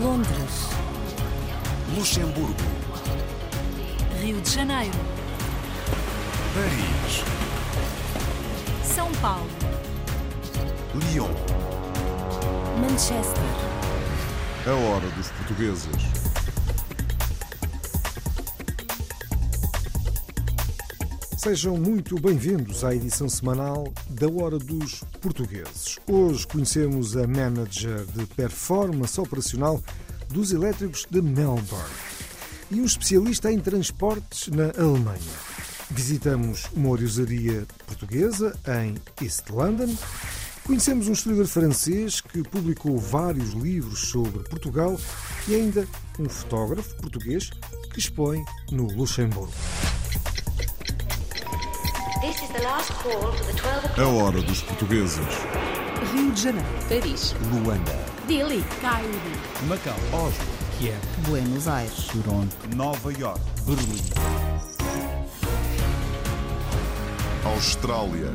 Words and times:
Londres, 0.00 0.70
Luxemburgo, 1.96 2.54
Rio 4.20 4.40
de 4.40 4.50
Janeiro, 4.50 4.98
Paris, 6.52 7.22
São 8.82 9.12
Paulo, 9.22 9.46
Lyon. 10.94 11.30
Manchester. 12.80 13.44
A 14.66 14.72
hora 14.72 15.08
dos 15.10 15.28
portugueses. 15.30 16.24
Sejam 21.36 21.76
muito 21.76 22.18
bem-vindos 22.18 22.82
à 22.82 22.94
edição 22.94 23.28
semanal 23.28 23.84
da 24.24 24.42
Hora 24.42 24.58
dos 24.58 25.04
Portugueses. 25.20 25.98
Hoje 26.08 26.46
conhecemos 26.46 27.14
a 27.14 27.26
manager 27.26 28.06
de 28.06 28.24
performance 28.26 29.20
operacional 29.20 29.82
dos 30.30 30.50
elétricos 30.50 31.06
de 31.10 31.20
Melbourne 31.20 31.94
e 32.70 32.80
um 32.80 32.86
especialista 32.86 33.52
em 33.52 33.60
transportes 33.60 34.48
na 34.48 34.70
Alemanha. 34.82 35.20
Visitamos 35.90 36.64
uma 36.74 36.88
orizaria 36.88 37.66
portuguesa 37.86 38.58
em 38.82 38.94
East 39.22 39.50
London. 39.50 39.94
Conhecemos 40.64 41.06
um 41.08 41.12
historiador 41.12 41.46
francês 41.46 42.22
que 42.22 42.42
publicou 42.42 42.98
vários 42.98 43.50
livros 43.50 44.08
sobre 44.08 44.42
Portugal 44.48 44.98
e 45.46 45.54
ainda 45.54 45.86
um 46.18 46.28
fotógrafo 46.30 46.96
português 46.96 47.50
que 47.92 47.98
expõe 47.98 48.42
no 48.72 48.86
Luxemburgo. 48.86 49.52
A 52.66 52.78
o'clock. 52.78 54.00
Hora 54.00 54.40
dos 54.40 54.62
Portugueses. 54.62 55.18
Rio 56.14 56.32
de 56.32 56.40
Janeiro, 56.40 56.68
Paris, 56.88 57.34
Luanda, 57.52 57.92
Dili, 58.26 58.64
Cairo, 58.80 59.10
Macau, 59.68 59.94
Oslo, 60.14 60.46
Kiev, 60.78 60.98
Buenos 61.28 61.68
Aires, 61.68 62.06
Toronto, 62.06 62.56
Nova 62.74 63.12
York, 63.12 63.40
Berlim. 63.66 64.00
Austrália. 67.44 68.32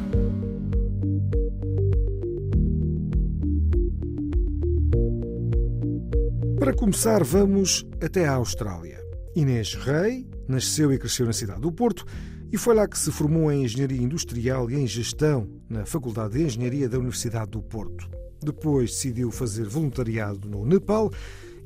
Para 6.59 6.73
começar, 6.75 7.23
vamos 7.23 7.83
até 7.99 8.27
à 8.27 8.33
Austrália. 8.33 8.99
Inês 9.35 9.73
Rei 9.73 10.27
nasceu 10.47 10.93
e 10.93 10.99
cresceu 10.99 11.25
na 11.25 11.33
cidade 11.33 11.61
do 11.61 11.71
Porto 11.71 12.05
e 12.51 12.57
foi 12.57 12.73
lá 12.73 12.87
que 12.87 12.97
se 12.97 13.11
formou 13.11 13.51
em 13.51 13.63
Engenharia 13.63 14.01
Industrial 14.01 14.69
e 14.69 14.75
em 14.75 14.87
Gestão 14.87 15.47
na 15.69 15.85
Faculdade 15.85 16.33
de 16.33 16.43
Engenharia 16.43 16.89
da 16.89 16.97
Universidade 16.97 17.51
do 17.51 17.61
Porto. 17.61 18.09
Depois 18.41 18.91
decidiu 18.91 19.31
fazer 19.31 19.67
voluntariado 19.67 20.47
no 20.47 20.65
Nepal 20.65 21.11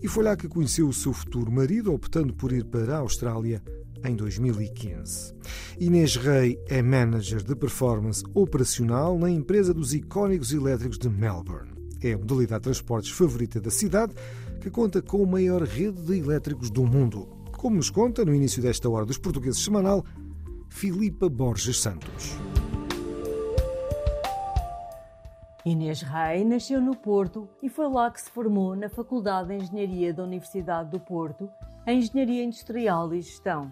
e 0.02 0.08
foi 0.08 0.23
lá 0.23 0.36
que 0.36 0.48
conheceu 0.48 0.88
o 0.88 0.94
seu 0.94 1.14
futuro 1.14 1.52
marido, 1.52 1.94
optando 1.94 2.34
por 2.34 2.52
ir 2.52 2.66
para 2.66 2.95
a 2.95 3.00
Austrália 3.00 3.64
em 4.04 4.16
2015. 4.16 5.34
Inês 5.80 6.17
Rei 6.17 6.59
é 6.67 6.81
manager 6.81 7.42
de 7.42 7.56
performance 7.56 8.23
operacional 8.34 9.17
na 9.17 9.30
empresa 9.30 9.73
dos 9.73 9.94
icónicos 9.94 10.52
elétricos 10.52 10.98
de 10.98 11.09
Melbourne. 11.09 11.72
É 12.02 12.14
a 12.14 12.17
modalidade 12.17 12.59
de 12.59 12.64
transportes 12.66 13.11
favorita 13.11 13.61
da 13.61 13.72
cidade, 13.72 14.14
que 14.59 14.70
conta 14.70 15.02
com 15.02 15.23
a 15.23 15.28
maior 15.28 15.64
rede 15.64 16.02
de 16.02 16.17
elétricos 16.17 16.70
do 16.70 16.84
mundo. 16.84 17.30
Como 17.54 17.78
nos 17.78 17.89
conta, 17.89 18.26
no 18.26 18.36
início 18.36 18.61
desta 18.61 18.89
hora 18.89 19.06
dos 19.06 19.17
portugueses 19.17 19.64
semanal, 19.64 20.04
Filipa 20.76 21.30
Borges 21.30 21.80
Santos. 21.80 22.36
Inês 25.64 26.02
Rei 26.02 26.44
nasceu 26.44 26.82
no 26.82 26.98
Porto 26.98 27.48
e 27.62 27.70
foi 27.70 27.88
lá 27.88 28.10
que 28.12 28.20
se 28.20 28.30
formou 28.30 28.76
na 28.76 28.90
Faculdade 28.90 29.50
de 29.50 29.64
Engenharia 29.64 30.14
da 30.14 30.24
Universidade 30.24 30.90
do 30.90 31.00
Porto, 31.00 31.48
em 31.88 32.00
Engenharia 32.00 32.44
Industrial 32.44 33.14
e 33.14 33.22
Gestão. 33.22 33.72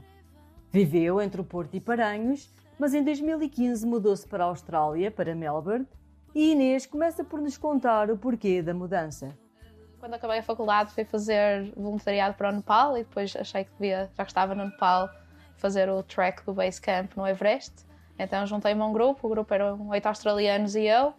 Viveu 0.69 1.19
entre 1.19 1.41
o 1.41 1.43
Porto 1.43 1.75
e 1.75 1.81
Paranhos, 1.81 2.53
mas 2.79 2.93
em 2.93 3.03
2015 3.03 3.85
mudou-se 3.85 4.25
para 4.25 4.45
a 4.45 4.47
Austrália, 4.47 5.11
para 5.11 5.35
Melbourne, 5.35 5.87
e 6.33 6.51
Inês 6.51 6.85
começa 6.85 7.25
por 7.25 7.41
nos 7.41 7.57
contar 7.57 8.09
o 8.11 8.17
porquê 8.17 8.61
da 8.61 8.75
mudança. 8.75 9.35
Quando 9.99 10.13
acabei 10.13 10.37
a 10.37 10.43
faculdade 10.43 10.93
fui 10.93 11.03
fazer 11.03 11.73
voluntariado 11.75 12.35
para 12.35 12.49
o 12.49 12.55
Nepal 12.55 12.95
e 12.95 13.03
depois 13.03 13.35
achei 13.35 13.65
que 13.65 13.71
devia, 13.71 14.09
já 14.15 14.23
que 14.23 14.31
estava 14.31 14.55
no 14.55 14.65
Nepal, 14.65 15.09
fazer 15.61 15.89
o 15.89 16.01
trek 16.01 16.43
do 16.43 16.53
Base 16.53 16.81
Camp 16.81 17.15
no 17.15 17.25
Everest. 17.25 17.85
Então 18.17 18.45
juntei-me 18.45 18.81
a 18.81 18.85
um 18.85 18.91
grupo, 18.91 19.27
o 19.27 19.29
grupo 19.29 19.53
eram 19.53 19.87
oito 19.89 20.05
australianos 20.07 20.75
e 20.75 20.85
eu, 20.85 21.13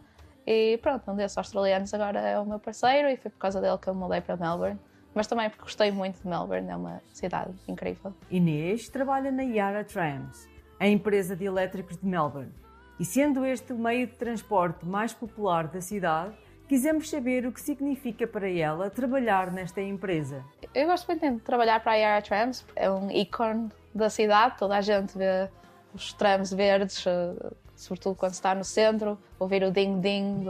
e 0.47 0.79
pronto, 0.83 1.11
um 1.11 1.17
desses 1.17 1.39
australianos 1.39 1.95
agora 1.95 2.21
é 2.21 2.39
o 2.39 2.45
meu 2.45 2.59
parceiro 2.59 3.09
e 3.09 3.17
foi 3.17 3.31
por 3.31 3.39
causa 3.39 3.61
dele 3.61 3.79
que 3.79 3.89
eu 3.89 3.95
mudei 3.95 4.21
para 4.21 4.37
Melbourne. 4.37 4.79
Mas 5.15 5.27
também 5.27 5.49
porque 5.49 5.63
gostei 5.63 5.91
muito 5.91 6.21
de 6.21 6.27
Melbourne, 6.27 6.69
é 6.69 6.77
uma 6.77 7.03
cidade 7.13 7.53
incrível. 7.69 8.13
Inês 8.31 8.89
trabalha 8.89 9.31
na 9.31 9.43
Yara 9.43 9.85
Trams, 9.85 10.49
a 10.81 10.89
empresa 10.89 11.37
de 11.37 11.45
elétricos 11.45 11.99
de 11.99 12.07
Melbourne. 12.07 12.53
E 12.99 13.05
sendo 13.05 13.45
este 13.45 13.73
o 13.73 13.79
meio 13.79 14.07
de 14.07 14.15
transporte 14.15 14.87
mais 14.87 15.13
popular 15.13 15.67
da 15.69 15.81
cidade, 15.81 16.35
quisemos 16.69 17.11
saber 17.11 17.47
o 17.47 17.53
que 17.53 17.61
significa 17.61 18.27
para 18.27 18.49
ela 18.49 18.89
trabalhar 18.89 19.53
nesta 19.53 19.83
empresa. 19.83 20.45
Eu 20.75 20.87
gosto 20.87 21.07
muito 21.07 21.31
de 21.31 21.41
trabalhar 21.41 21.81
para 21.81 21.93
a 21.93 21.97
Yara 21.97 22.23
Trams, 22.23 22.65
é 22.75 22.91
um 22.91 23.11
ícone 23.11 23.69
da 23.95 24.11
cidade, 24.11 24.57
toda 24.59 24.77
a 24.77 24.81
gente 24.81 25.17
vê 25.17 25.49
os 25.95 26.13
trams 26.13 26.53
verdes, 26.53 27.05
eh, 27.07 27.53
sobretudo 27.77 28.15
quando 28.15 28.33
está 28.33 28.55
no 28.55 28.65
centro, 28.65 29.19
ouvir 29.39 29.63
o 29.63 29.71
ding-ding 29.71 30.45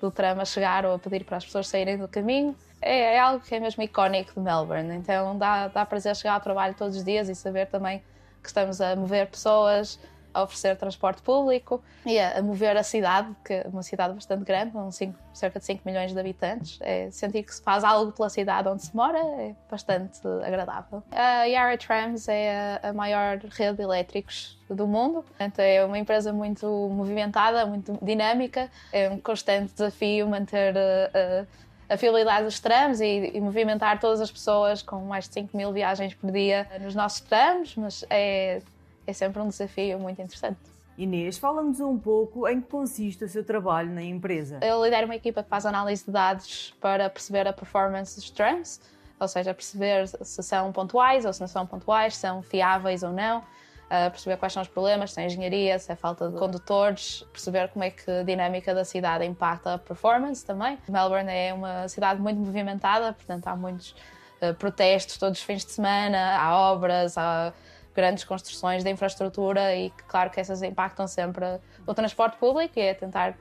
do 0.00 0.10
tram 0.10 0.40
a 0.40 0.44
chegar 0.44 0.86
ou 0.86 0.94
a 0.94 0.98
pedir 0.98 1.24
para 1.24 1.36
as 1.36 1.44
pessoas 1.44 1.68
saírem 1.68 1.98
do 1.98 2.08
caminho. 2.08 2.56
É, 2.80 3.16
é 3.16 3.18
algo 3.20 3.44
que 3.44 3.54
é 3.54 3.60
mesmo 3.60 3.82
icónico 3.82 4.32
de 4.32 4.40
Melbourne, 4.40 4.94
então 4.96 5.36
dá, 5.36 5.68
dá 5.68 5.84
prazer 5.84 6.16
chegar 6.16 6.34
ao 6.34 6.40
trabalho 6.40 6.74
todos 6.74 6.96
os 6.96 7.04
dias 7.04 7.28
e 7.28 7.34
saber 7.34 7.66
também 7.66 8.02
que 8.42 8.48
estamos 8.48 8.80
a 8.80 8.96
mover 8.96 9.26
pessoas, 9.28 10.00
a 10.32 10.42
oferecer 10.42 10.76
transporte 10.76 11.22
público 11.22 11.82
e 12.06 12.18
a, 12.18 12.38
a 12.38 12.42
mover 12.42 12.76
a 12.76 12.82
cidade, 12.82 13.34
que 13.44 13.54
é 13.54 13.66
uma 13.70 13.82
cidade 13.82 14.14
bastante 14.14 14.44
grande, 14.44 14.72
com 14.72 14.90
cerca 15.32 15.58
de 15.58 15.64
5 15.64 15.82
milhões 15.84 16.12
de 16.12 16.18
habitantes. 16.18 16.78
É, 16.80 17.10
sentir 17.10 17.42
que 17.42 17.54
se 17.54 17.62
faz 17.62 17.84
algo 17.84 18.12
pela 18.12 18.28
cidade 18.28 18.68
onde 18.68 18.82
se 18.82 18.94
mora 18.94 19.18
é 19.18 19.54
bastante 19.70 20.20
agradável. 20.44 21.02
A 21.10 21.44
Yara 21.44 21.76
Trams 21.76 22.28
é 22.28 22.80
a, 22.82 22.90
a 22.90 22.92
maior 22.92 23.38
rede 23.38 23.76
de 23.76 23.82
elétricos 23.82 24.58
do 24.68 24.86
mundo, 24.86 25.22
portanto 25.22 25.58
é 25.58 25.84
uma 25.84 25.98
empresa 25.98 26.32
muito 26.32 26.66
movimentada, 26.66 27.66
muito 27.66 27.98
dinâmica, 28.02 28.70
é 28.92 29.08
um 29.08 29.18
constante 29.18 29.72
desafio 29.72 30.28
manter 30.28 30.76
eh, 30.76 31.10
eh, 31.12 31.44
a 31.88 31.96
fiabilidade 31.96 32.44
dos 32.44 32.60
trams 32.60 33.00
e, 33.00 33.32
e 33.34 33.40
movimentar 33.40 33.98
todas 33.98 34.20
as 34.20 34.30
pessoas 34.30 34.80
com 34.80 35.00
mais 35.00 35.26
de 35.26 35.34
5 35.34 35.56
mil 35.56 35.72
viagens 35.72 36.14
por 36.14 36.30
dia 36.30 36.66
nos 36.80 36.94
nossos 36.94 37.20
trams, 37.20 37.74
mas 37.76 38.04
é, 38.08 38.62
é 39.10 39.12
sempre 39.12 39.40
um 39.40 39.48
desafio 39.48 39.98
muito 39.98 40.20
interessante. 40.22 40.58
Inês, 40.96 41.38
fala-nos 41.38 41.80
um 41.80 41.98
pouco 41.98 42.46
em 42.46 42.60
que 42.60 42.68
consiste 42.68 43.24
o 43.24 43.28
seu 43.28 43.44
trabalho 43.44 43.90
na 43.90 44.02
empresa. 44.02 44.58
Eu 44.62 44.84
lidero 44.84 45.06
uma 45.06 45.16
equipa 45.16 45.42
que 45.42 45.48
faz 45.48 45.64
análise 45.64 46.04
de 46.04 46.10
dados 46.10 46.74
para 46.80 47.08
perceber 47.08 47.46
a 47.48 47.52
performance 47.52 48.16
dos 48.16 48.28
trams, 48.30 48.80
ou 49.18 49.26
seja, 49.26 49.54
perceber 49.54 50.08
se 50.08 50.42
são 50.42 50.70
pontuais 50.72 51.24
ou 51.24 51.32
se 51.32 51.40
não 51.40 51.48
são 51.48 51.66
pontuais, 51.66 52.14
se 52.14 52.20
são 52.20 52.42
fiáveis 52.42 53.02
ou 53.02 53.12
não, 53.12 53.38
uh, 53.38 54.10
perceber 54.10 54.36
quais 54.36 54.52
são 54.52 54.62
os 54.62 54.68
problemas, 54.68 55.12
se 55.12 55.20
é 55.20 55.26
engenharia, 55.26 55.78
se 55.78 55.90
é 55.90 55.96
falta 55.96 56.28
de 56.28 56.38
condutores, 56.38 57.24
perceber 57.32 57.68
como 57.68 57.84
é 57.84 57.90
que 57.90 58.10
a 58.10 58.22
dinâmica 58.22 58.74
da 58.74 58.84
cidade 58.84 59.24
impacta 59.24 59.74
a 59.74 59.78
performance 59.78 60.44
também. 60.44 60.78
Melbourne 60.88 61.30
é 61.30 61.52
uma 61.54 61.88
cidade 61.88 62.20
muito 62.20 62.38
movimentada, 62.38 63.12
portanto 63.12 63.46
há 63.46 63.56
muitos 63.56 63.94
uh, 64.42 64.54
protestos 64.54 65.16
todos 65.16 65.38
os 65.38 65.44
fins 65.44 65.64
de 65.64 65.72
semana, 65.72 66.36
há 66.38 66.58
obras, 66.72 67.16
há 67.16 67.52
grandes 68.00 68.24
construções 68.24 68.82
de 68.82 68.90
infraestrutura 68.90 69.76
e 69.76 69.90
claro 70.08 70.30
que 70.30 70.40
essas 70.40 70.62
impactam 70.62 71.06
sempre 71.06 71.44
o 71.86 71.92
transporte 71.92 72.38
público 72.38 72.78
e 72.78 72.82
é 72.82 72.94
tentar 72.94 73.36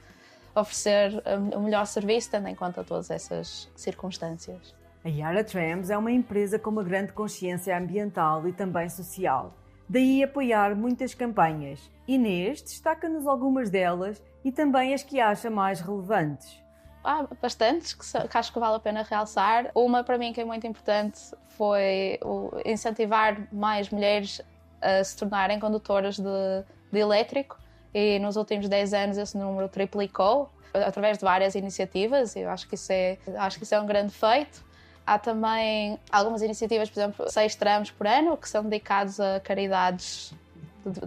oferecer 0.53 1.24
o 1.56 1.59
melhor 1.62 1.86
serviço 1.86 2.31
tendo 2.31 2.47
em 2.50 2.56
conta 2.56 2.84
todas 2.84 3.09
essas 3.09 3.70
circunstâncias. 3.75 4.76
A 5.06 5.08
Yara 5.08 5.44
Trams 5.46 5.90
é 5.90 5.97
uma 5.97 6.11
empresa 6.11 6.59
com 6.59 6.70
uma 6.70 6.84
grande 6.84 7.14
consciência 7.14 7.78
ambiental 7.78 8.46
e 8.47 8.52
também 8.52 8.90
social. 8.90 9.53
Daí 9.88 10.22
apoiar 10.22 10.76
muitas 10.76 11.14
campanhas. 11.14 11.79
Inês 12.05 12.62
destaca-nos 12.62 13.26
algumas 13.26 13.70
delas 13.70 14.22
e 14.44 14.52
também 14.52 14.94
as 14.94 15.02
que 15.02 15.22
acha 15.22 15.50
mais 15.50 15.79
relevantes. 15.79 16.62
Há 17.03 17.25
bastantes 17.41 17.93
que, 17.93 18.28
que 18.28 18.37
acho 18.37 18.51
que 18.51 18.59
vale 18.59 18.75
a 18.75 18.79
pena 18.79 19.03
realçar. 19.03 19.72
Uma 19.73 20.03
para 20.03 20.17
mim 20.17 20.34
que 20.34 20.41
é 20.41 20.46
muito 20.46 20.67
importante 20.67 21.19
foi 21.49 22.19
incentivar 22.66 23.47
mais 23.51 23.90
mulheres 23.90 24.41
a 24.81 25.03
se 25.03 25.16
tornarem 25.16 25.59
condutoras 25.59 26.17
de, 26.17 26.63
de 26.91 26.99
elétrico 26.99 27.57
e 27.93 28.19
nos 28.19 28.35
últimos 28.35 28.67
10 28.69 28.93
anos 28.93 29.17
esse 29.17 29.37
número 29.37 29.67
triplicou 29.67 30.49
através 30.73 31.17
de 31.17 31.23
várias 31.23 31.55
iniciativas 31.55 32.35
e 32.35 32.41
eu 32.41 32.49
acho 32.49 32.67
que 32.67 32.75
isso 32.75 32.91
é, 32.91 33.17
acho 33.37 33.57
que 33.57 33.63
isso 33.63 33.75
é 33.75 33.81
um 33.81 33.85
grande 33.85 34.13
feito. 34.13 34.63
Há 35.05 35.17
também 35.17 35.97
algumas 36.11 36.41
iniciativas, 36.41 36.90
por 36.90 36.99
exemplo, 36.99 37.29
seis 37.29 37.55
tramos 37.55 37.90
por 37.90 38.05
ano, 38.05 38.37
que 38.37 38.47
são 38.47 38.63
dedicados 38.63 39.19
a 39.19 39.40
caridades 39.40 40.31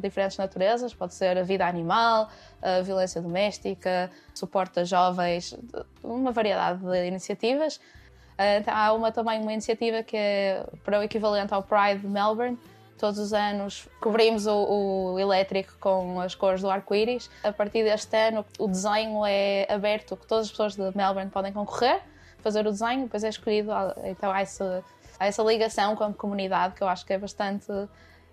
diferentes 0.01 0.39
naturezas, 0.39 0.95
pode 0.95 1.15
ser 1.15 1.37
a 1.39 1.43
vida 1.43 1.67
animal, 1.67 2.29
a 2.61 2.81
violência 2.81 3.21
doméstica, 3.21 4.11
suporte 4.35 4.81
a 4.81 4.85
jovens, 4.85 5.57
uma 6.03 6.33
variedade 6.33 6.85
de 6.85 7.07
iniciativas. 7.07 7.81
Então, 8.39 8.75
há 8.75 8.93
uma, 8.93 9.13
também 9.13 9.41
uma 9.41 9.53
iniciativa 9.53 10.03
que 10.03 10.17
é 10.17 10.67
para 10.85 10.99
o 10.99 11.03
equivalente 11.03 11.53
ao 11.53 11.63
Pride 11.63 12.01
de 12.01 12.09
Melbourne. 12.09 12.59
Todos 12.99 13.19
os 13.19 13.33
anos 13.33 13.89
cobrimos 14.01 14.47
o, 14.47 15.15
o 15.15 15.19
elétrico 15.19 15.75
com 15.81 16.21
as 16.21 16.35
cores 16.35 16.61
do 16.61 16.71
arco-íris. 16.71 17.29
A 17.43 17.53
partir 17.53 17.83
deste 17.83 18.17
ano, 18.17 18.45
o 18.59 18.69
desenho 18.69 19.25
é 19.27 19.67
aberto, 19.69 20.17
que 20.17 20.27
todas 20.27 20.47
as 20.47 20.51
pessoas 20.51 20.77
de 20.77 20.97
Melbourne 20.97 21.31
podem 21.31 21.53
concorrer, 21.53 22.01
fazer 22.39 22.67
o 22.67 22.71
desenho, 22.71 23.03
depois 23.03 23.25
é 23.25 23.29
escolhido. 23.29 23.71
Então 24.05 24.31
há 24.31 24.41
essa, 24.41 24.85
há 25.19 25.27
essa 25.27 25.43
ligação 25.43 25.97
com 25.97 26.05
a 26.05 26.13
comunidade 26.13 26.75
que 26.75 26.83
eu 26.83 26.89
acho 26.89 27.05
que 27.05 27.13
é 27.13 27.19
bastante 27.19 27.73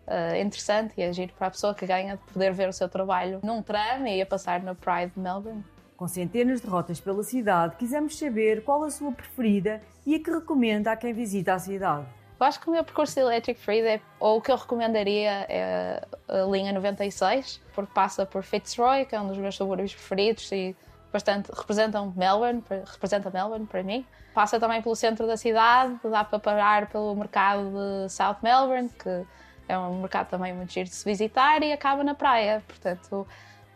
uh, 0.10 0.36
interessante 0.36 0.94
e 0.98 1.04
agir 1.04 1.32
para 1.38 1.48
a 1.48 1.52
pessoa 1.52 1.74
que 1.74 1.86
ganha 1.86 2.18
de 2.18 2.34
poder 2.34 2.52
ver 2.52 2.68
o 2.68 2.74
seu 2.74 2.90
trabalho 2.90 3.40
num 3.44 3.62
tram 3.62 4.06
e 4.08 4.22
a 4.22 4.26
passar 4.26 4.62
no 4.62 4.76
Pride 4.76 5.12
de 5.16 5.20
Melbourne. 5.20 5.64
Com 5.96 6.08
centenas 6.08 6.62
de 6.62 6.68
rotas 6.68 7.00
pela 7.00 7.24
cidade, 7.24 7.76
quisemos 7.76 8.18
saber 8.18 8.64
qual 8.64 8.84
a 8.84 8.90
sua 8.90 9.12
preferida 9.12 9.82
e 10.06 10.16
a 10.16 10.20
que 10.20 10.32
recomenda 10.32 10.92
a 10.92 10.96
quem 10.96 11.14
visita 11.14 11.54
a 11.54 11.60
cidade. 11.60 12.06
Eu 12.40 12.46
acho 12.46 12.60
que 12.62 12.70
o 12.70 12.72
meu 12.72 12.86
percurso 12.86 13.20
Electric 13.20 13.60
Free, 13.60 13.82
é, 13.82 14.02
ou 14.18 14.38
o 14.38 14.42
que 14.42 14.50
eu 14.50 14.56
recomendaria, 14.56 15.46
é 15.50 16.02
a 16.26 16.44
linha 16.50 16.72
96, 16.72 17.62
porque 17.76 17.94
passa 17.94 18.26
por 18.26 18.44
Fitzroy, 18.44 19.04
que 19.04 19.14
é 19.14 19.20
um 19.20 19.28
dos 19.28 19.38
meus 19.38 19.56
subúrbios 19.56 19.94
preferidos 19.94 20.50
e 20.54 20.74
bastante 21.12 21.52
representam 21.52 22.14
Melbourne, 22.16 22.64
representa 22.70 23.30
Melbourne 23.30 23.66
para 23.66 23.84
mim. 23.84 24.06
Passa 24.34 24.58
também 24.58 24.82
pelo 24.82 24.96
centro 24.96 25.28
da 25.28 25.36
cidade, 25.36 26.00
dá 26.02 26.24
para 26.24 26.40
parar 26.40 26.88
pelo 26.88 27.14
mercado 27.14 27.72
de 27.72 28.10
South 28.10 28.38
Melbourne, 28.42 28.88
que 28.88 29.26
é 29.70 29.78
um 29.78 30.02
mercado 30.02 30.28
também 30.28 30.54
muito 30.54 30.74
giro 30.74 30.90
de 30.90 30.96
se 30.96 31.06
visitar, 31.06 31.64
e 31.64 31.72
acaba 31.72 32.04
na 32.04 32.14
praia. 32.14 32.62
Portanto, 32.68 33.26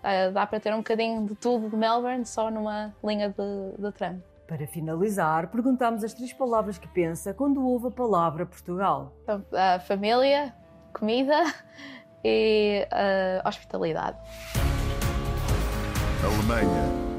Uh, 0.04 0.34
dá 0.34 0.46
para 0.46 0.60
ter 0.60 0.74
um 0.74 0.80
bocadinho 0.80 1.26
de 1.26 1.34
tudo 1.34 1.70
de 1.70 1.78
Melbourne 1.78 2.26
só 2.26 2.52
numa 2.52 2.94
linha 3.02 3.30
de, 3.30 3.82
de 3.82 3.90
tram. 3.94 4.22
Para 4.46 4.68
finalizar, 4.68 5.48
perguntamos 5.48 6.04
as 6.04 6.14
três 6.14 6.34
palavras 6.34 6.78
que 6.78 6.90
pensa 6.90 7.34
quando 7.34 7.66
ouve 7.66 7.88
a 7.88 7.92
palavra 7.92 8.46
Portugal. 8.46 9.14
Então, 9.24 9.40
uh, 9.40 9.80
família, 9.88 10.54
comida 10.92 11.42
e 12.22 12.86
uh, 12.92 13.48
hospitalidade. 13.48 14.18
Alemanha. 16.22 17.13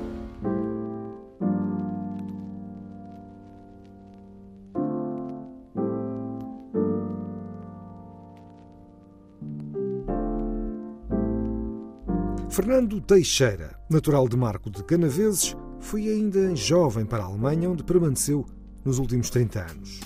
Fernando 12.54 13.00
Teixeira, 13.00 13.76
natural 13.90 14.28
de 14.28 14.36
Marco 14.36 14.70
de 14.70 14.80
Canaveses, 14.84 15.56
foi 15.80 16.08
ainda 16.08 16.54
jovem 16.54 17.04
para 17.04 17.24
a 17.24 17.26
Alemanha, 17.26 17.68
onde 17.68 17.82
permaneceu 17.82 18.46
nos 18.84 19.00
últimos 19.00 19.28
30 19.28 19.60
anos. 19.60 19.98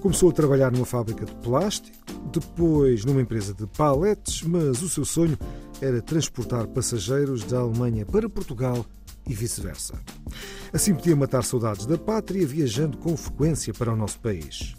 Começou 0.00 0.28
a 0.30 0.32
trabalhar 0.32 0.72
numa 0.72 0.84
fábrica 0.84 1.24
de 1.24 1.32
plástico, 1.36 1.96
depois 2.32 3.04
numa 3.04 3.20
empresa 3.20 3.54
de 3.54 3.64
paletes, 3.68 4.42
mas 4.42 4.82
o 4.82 4.88
seu 4.88 5.04
sonho 5.04 5.38
era 5.80 6.02
transportar 6.02 6.66
passageiros 6.66 7.44
da 7.44 7.60
Alemanha 7.60 8.04
para 8.04 8.28
Portugal 8.28 8.84
e 9.24 9.32
vice-versa. 9.32 9.94
Assim 10.72 10.96
podia 10.96 11.14
matar 11.14 11.44
saudades 11.44 11.86
da 11.86 11.96
pátria 11.96 12.44
viajando 12.44 12.98
com 12.98 13.16
frequência 13.16 13.72
para 13.72 13.92
o 13.92 13.96
nosso 13.96 14.18
país. 14.18 14.74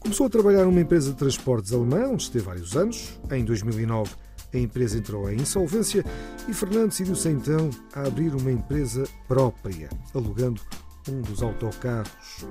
Começou 0.00 0.26
a 0.26 0.30
trabalhar 0.30 0.64
numa 0.64 0.80
empresa 0.80 1.12
de 1.12 1.18
transportes 1.18 1.72
alemã, 1.72 2.08
onde 2.08 2.24
esteve 2.24 2.46
vários 2.46 2.76
anos. 2.76 3.16
Em 3.30 3.44
2009 3.44 4.10
a 4.52 4.58
empresa 4.58 4.98
entrou 4.98 5.30
em 5.30 5.36
insolvência 5.36 6.04
e 6.48 6.54
Fernando 6.54 6.90
decidiu-se 6.90 7.28
então 7.28 7.70
a 7.94 8.06
abrir 8.06 8.34
uma 8.34 8.50
empresa 8.50 9.04
própria, 9.26 9.88
alugando 10.14 10.60
um 11.08 11.20
dos 11.22 11.42
autocarros. 11.42 12.46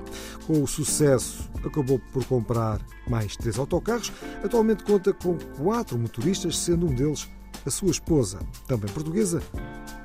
Com 0.46 0.64
o 0.64 0.68
sucesso, 0.68 1.50
acabou 1.64 2.00
por 2.12 2.26
comprar 2.26 2.80
mais 3.08 3.36
três 3.36 3.58
autocarros. 3.58 4.12
Atualmente 4.44 4.84
conta 4.84 5.14
com 5.14 5.38
quatro 5.62 5.98
motoristas, 5.98 6.58
sendo 6.58 6.88
um 6.88 6.94
deles 6.94 7.30
a 7.66 7.70
sua 7.70 7.92
esposa, 7.92 8.40
também 8.68 8.92
portuguesa, 8.94 9.42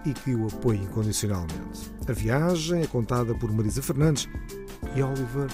e 0.04 0.12
que 0.12 0.34
o 0.34 0.46
apoia 0.46 0.78
incondicionalmente. 0.78 1.92
A 2.08 2.12
viagem 2.12 2.82
é 2.82 2.86
contada 2.86 3.34
por 3.34 3.52
Marisa 3.52 3.82
Fernandes 3.82 4.28
e 4.96 5.02
Oliver 5.02 5.48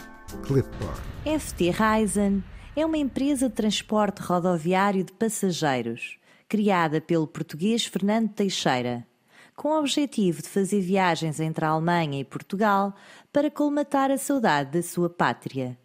Clipper. 0.46 1.38
FT 1.38 1.70
Ryzen 1.70 2.42
é 2.74 2.86
uma 2.86 2.96
empresa 2.96 3.48
de 3.48 3.54
transporte 3.54 4.22
rodoviário 4.22 5.04
de 5.04 5.12
passageiros 5.12 6.17
criada 6.48 6.98
pelo 6.98 7.26
português 7.26 7.84
Fernando 7.84 8.30
Teixeira, 8.30 9.06
com 9.54 9.68
o 9.68 9.78
objetivo 9.78 10.40
de 10.40 10.48
fazer 10.48 10.80
viagens 10.80 11.38
entre 11.40 11.64
a 11.64 11.68
Alemanha 11.68 12.20
e 12.20 12.24
Portugal 12.24 12.94
para 13.30 13.50
colmatar 13.50 14.10
a 14.10 14.16
saudade 14.16 14.70
da 14.70 14.82
sua 14.82 15.10
pátria. 15.10 15.78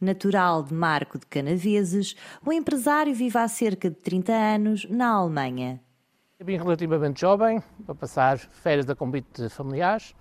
Natural 0.00 0.64
de 0.64 0.74
Marco 0.74 1.16
de 1.16 1.26
Canaveses, 1.26 2.16
o 2.44 2.52
empresário 2.52 3.14
vive 3.14 3.38
há 3.38 3.46
cerca 3.46 3.88
de 3.88 3.96
30 3.96 4.32
anos 4.32 4.86
na 4.90 5.10
Alemanha. 5.10 5.80
Eu 6.40 6.44
vim 6.44 6.56
relativamente 6.56 7.20
jovem 7.20 7.62
para 7.86 7.94
passar 7.94 8.38
férias 8.38 8.90
a 8.90 8.96
convite 8.96 9.42
de 9.42 9.48
familiares. 9.48 10.12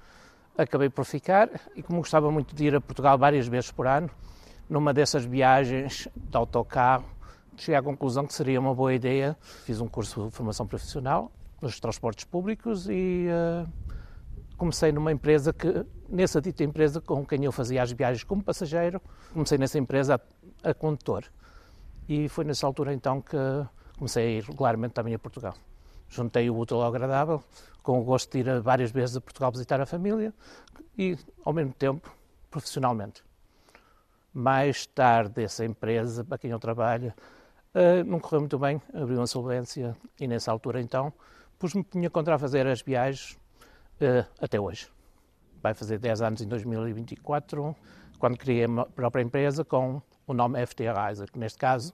Acabei 0.56 0.90
por 0.90 1.04
ficar 1.04 1.50
e, 1.76 1.82
como 1.82 1.98
gostava 1.98 2.30
muito 2.30 2.56
de 2.56 2.66
ir 2.66 2.76
a 2.76 2.82
Portugal 2.82 3.18
várias 3.18 3.48
vezes 3.48 3.72
por 3.72 3.88
ano, 3.88 4.10
numa 4.70 4.94
dessas 4.94 5.26
viagens 5.26 6.08
de 6.16 6.38
autocarro, 6.38 7.06
cheguei 7.58 7.76
à 7.76 7.84
conclusão 7.84 8.26
que 8.26 8.34
seria 8.34 8.60
uma 8.60 8.74
boa 8.74 8.94
ideia. 8.94 9.38
Fiz 9.66 9.80
um 9.80 9.88
curso 9.88 10.26
de 10.26 10.32
formação 10.32 10.66
profissional 10.66 11.32
nos 11.62 11.80
transportes 11.80 12.26
públicos 12.26 12.88
e 12.90 13.28
uh, 13.30 13.70
comecei 14.58 14.92
numa 14.92 15.12
empresa 15.12 15.54
que, 15.54 15.86
nessa 16.10 16.42
dita 16.42 16.64
empresa 16.64 17.00
com 17.00 17.26
quem 17.26 17.46
eu 17.46 17.52
fazia 17.52 17.82
as 17.82 17.92
viagens 17.92 18.24
como 18.24 18.44
passageiro, 18.44 19.02
comecei 19.32 19.58
nessa 19.58 19.78
empresa 19.78 20.22
a, 20.64 20.70
a 20.70 20.74
condutor. 20.74 21.24
E 22.08 22.28
foi 22.28 22.44
nessa 22.44 22.68
altura 22.68 22.94
então 22.94 23.22
que 23.22 23.38
comecei 23.98 24.26
a 24.26 24.30
ir 24.40 24.44
regularmente 24.44 24.94
também 24.94 25.14
a 25.14 25.20
Portugal. 25.20 25.54
Juntei 26.10 26.50
o 26.50 26.58
útil 26.58 26.82
ao 26.82 26.88
agradável, 26.88 27.42
com 27.82 28.00
o 28.00 28.04
gosto 28.04 28.32
de 28.32 28.40
ir 28.40 28.62
várias 28.62 28.92
vezes 28.92 29.16
a 29.16 29.22
Portugal 29.22 29.52
visitar 29.52 29.80
a 29.80 29.86
família 29.86 30.34
e, 30.98 31.18
ao 31.44 31.54
mesmo 31.54 31.74
tempo, 31.74 32.14
profissionalmente. 32.52 33.24
Mais 34.34 34.86
tarde, 34.86 35.44
essa 35.44 35.64
empresa 35.64 36.24
para 36.24 36.38
quem 36.38 36.52
eu 36.52 36.60
trabalho 36.60 37.14
Uh, 37.74 38.04
não 38.06 38.20
correu 38.20 38.42
muito 38.42 38.60
bem, 38.60 38.80
abriu 38.94 39.18
uma 39.18 39.26
solvência 39.26 39.98
e 40.20 40.28
nessa 40.28 40.52
altura 40.52 40.80
então 40.80 41.12
pus-me 41.58 41.84
contra 42.12 42.36
a 42.36 42.40
fazer 42.40 42.68
as 42.68 42.82
viagens 42.82 43.34
uh, 44.00 44.28
até 44.40 44.60
hoje. 44.60 44.88
Vai 45.62 45.74
fazer 45.74 45.98
10 45.98 46.22
anos 46.22 46.42
em 46.42 46.48
2024, 46.48 47.76
quando 48.20 48.38
criei 48.38 48.66
a 48.66 48.86
própria 48.86 49.24
empresa 49.24 49.66
com 49.66 50.02
o 50.28 50.34
nome 50.34 50.64
FT 50.66 50.84
Riser, 50.92 51.32
que 51.32 51.40
neste 51.40 51.58
caso 51.58 51.94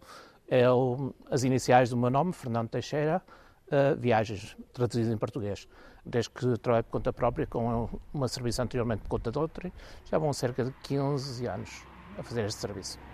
é 0.49 0.69
o, 0.69 1.13
as 1.29 1.43
iniciais 1.43 1.89
do 1.91 1.97
meu 1.97 2.09
nome, 2.09 2.33
Fernando 2.33 2.69
Teixeira, 2.69 3.21
uh, 3.67 3.97
Viagens, 3.97 4.57
traduzido 4.73 5.13
em 5.13 5.17
português. 5.17 5.67
Desde 6.05 6.29
que 6.31 6.57
trabalho 6.57 6.83
por 6.83 6.91
conta 6.91 7.13
própria 7.13 7.47
com 7.47 7.87
uma 8.13 8.27
serviço 8.27 8.61
anteriormente 8.61 9.03
por 9.03 9.09
conta 9.09 9.31
de 9.31 9.37
outra, 9.37 9.71
já 10.05 10.17
vão 10.17 10.33
cerca 10.33 10.65
de 10.65 10.71
15 10.83 11.45
anos 11.45 11.83
a 12.17 12.23
fazer 12.23 12.45
este 12.45 12.59
serviço. 12.59 13.08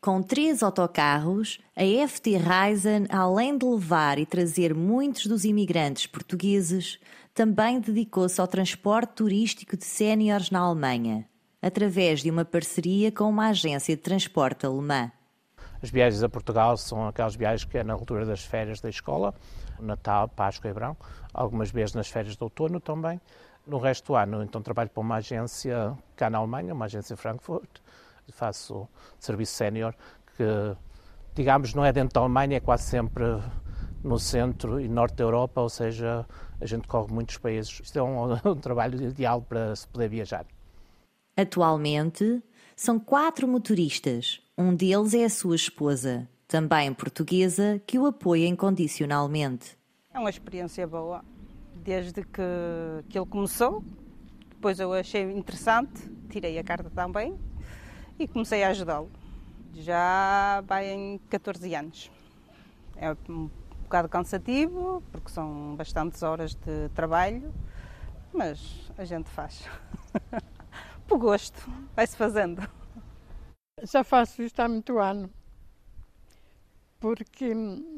Com 0.00 0.22
três 0.22 0.62
autocarros, 0.62 1.58
a 1.74 2.08
FT 2.08 2.36
Ryzen, 2.36 3.06
além 3.10 3.58
de 3.58 3.66
levar 3.66 4.16
e 4.20 4.24
trazer 4.24 4.72
muitos 4.72 5.26
dos 5.26 5.44
imigrantes 5.44 6.06
portugueses, 6.06 7.00
também 7.34 7.80
dedicou-se 7.80 8.40
ao 8.40 8.46
transporte 8.46 9.14
turístico 9.14 9.76
de 9.76 9.84
séniores 9.84 10.52
na 10.52 10.60
Alemanha, 10.60 11.26
através 11.60 12.22
de 12.22 12.30
uma 12.30 12.44
parceria 12.44 13.10
com 13.10 13.24
uma 13.28 13.48
agência 13.48 13.96
de 13.96 14.00
transporte 14.00 14.64
alemã. 14.64 15.10
As 15.82 15.90
viagens 15.90 16.22
a 16.22 16.28
Portugal 16.28 16.76
são 16.76 17.08
aquelas 17.08 17.34
viagens 17.34 17.68
que 17.68 17.76
é 17.76 17.82
na 17.82 17.94
altura 17.94 18.24
das 18.24 18.44
férias 18.44 18.80
da 18.80 18.88
escola, 18.88 19.34
Natal, 19.80 20.28
Páscoa 20.28 20.70
e 20.70 20.72
Verão, 20.72 20.96
algumas 21.34 21.72
vezes 21.72 21.96
nas 21.96 22.08
férias 22.08 22.36
de 22.36 22.44
outono 22.44 22.78
também. 22.78 23.20
No 23.66 23.78
resto 23.78 24.12
do 24.12 24.16
ano, 24.16 24.44
então, 24.44 24.62
trabalho 24.62 24.90
para 24.90 25.00
uma 25.00 25.16
agência 25.16 25.92
cá 26.14 26.30
na 26.30 26.38
Alemanha, 26.38 26.72
uma 26.72 26.84
agência 26.84 27.16
Frankfurt, 27.16 27.80
faço 28.32 28.88
serviço 29.18 29.54
sénior, 29.54 29.94
que, 30.36 30.44
digamos, 31.34 31.74
não 31.74 31.84
é 31.84 31.92
dentro 31.92 32.14
da 32.14 32.20
Alemanha, 32.20 32.56
é 32.56 32.60
quase 32.60 32.84
sempre 32.84 33.24
no 34.02 34.18
centro 34.18 34.80
e 34.80 34.88
norte 34.88 35.16
da 35.16 35.24
Europa, 35.24 35.60
ou 35.60 35.68
seja, 35.68 36.26
a 36.60 36.66
gente 36.66 36.86
corre 36.86 37.12
muitos 37.12 37.36
países. 37.38 37.80
Isto 37.82 37.98
é 37.98 38.02
um, 38.02 38.32
um 38.44 38.56
trabalho 38.56 39.02
ideal 39.02 39.42
para 39.42 39.74
se 39.74 39.86
poder 39.88 40.08
viajar. 40.08 40.46
Atualmente, 41.36 42.42
são 42.74 42.98
quatro 42.98 43.46
motoristas. 43.46 44.40
Um 44.56 44.74
deles 44.74 45.14
é 45.14 45.24
a 45.24 45.30
sua 45.30 45.54
esposa, 45.56 46.28
também 46.46 46.92
portuguesa, 46.92 47.80
que 47.86 47.98
o 47.98 48.06
apoia 48.06 48.46
incondicionalmente. 48.46 49.76
É 50.12 50.18
uma 50.18 50.30
experiência 50.30 50.86
boa. 50.86 51.24
Desde 51.76 52.24
que, 52.24 52.42
que 53.08 53.18
ele 53.18 53.26
começou, 53.26 53.84
depois 54.50 54.80
eu 54.80 54.92
achei 54.92 55.22
interessante, 55.30 56.10
tirei 56.28 56.58
a 56.58 56.64
carta 56.64 56.90
também 56.90 57.38
e 58.18 58.26
comecei 58.26 58.64
a 58.64 58.68
ajudá-lo. 58.68 59.10
Já 59.74 60.62
vai 60.66 60.90
em 60.90 61.18
14 61.30 61.74
anos. 61.74 62.10
É 62.96 63.12
um 63.28 63.48
bocado 63.82 64.08
cansativo, 64.08 65.02
porque 65.12 65.30
são 65.30 65.76
bastantes 65.76 66.22
horas 66.22 66.54
de 66.54 66.88
trabalho, 66.94 67.54
mas 68.32 68.90
a 68.98 69.04
gente 69.04 69.30
faz. 69.30 69.64
Por 71.06 71.18
gosto. 71.18 71.58
vai-se 71.94 72.16
fazendo. 72.16 72.68
Já 73.82 74.02
faço 74.02 74.42
isto 74.42 74.60
há 74.60 74.68
muito 74.68 74.98
ano. 74.98 75.30
Porque 76.98 77.52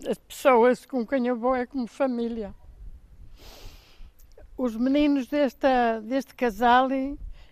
as 0.08 0.18
pessoas 0.18 0.84
com 0.84 1.06
quem 1.06 1.26
eu 1.26 1.36
vou 1.36 1.56
é 1.56 1.64
como 1.64 1.86
família. 1.86 2.54
Os 4.56 4.76
meninos 4.76 5.26
desta, 5.26 6.00
deste 6.00 6.34
casal 6.34 6.88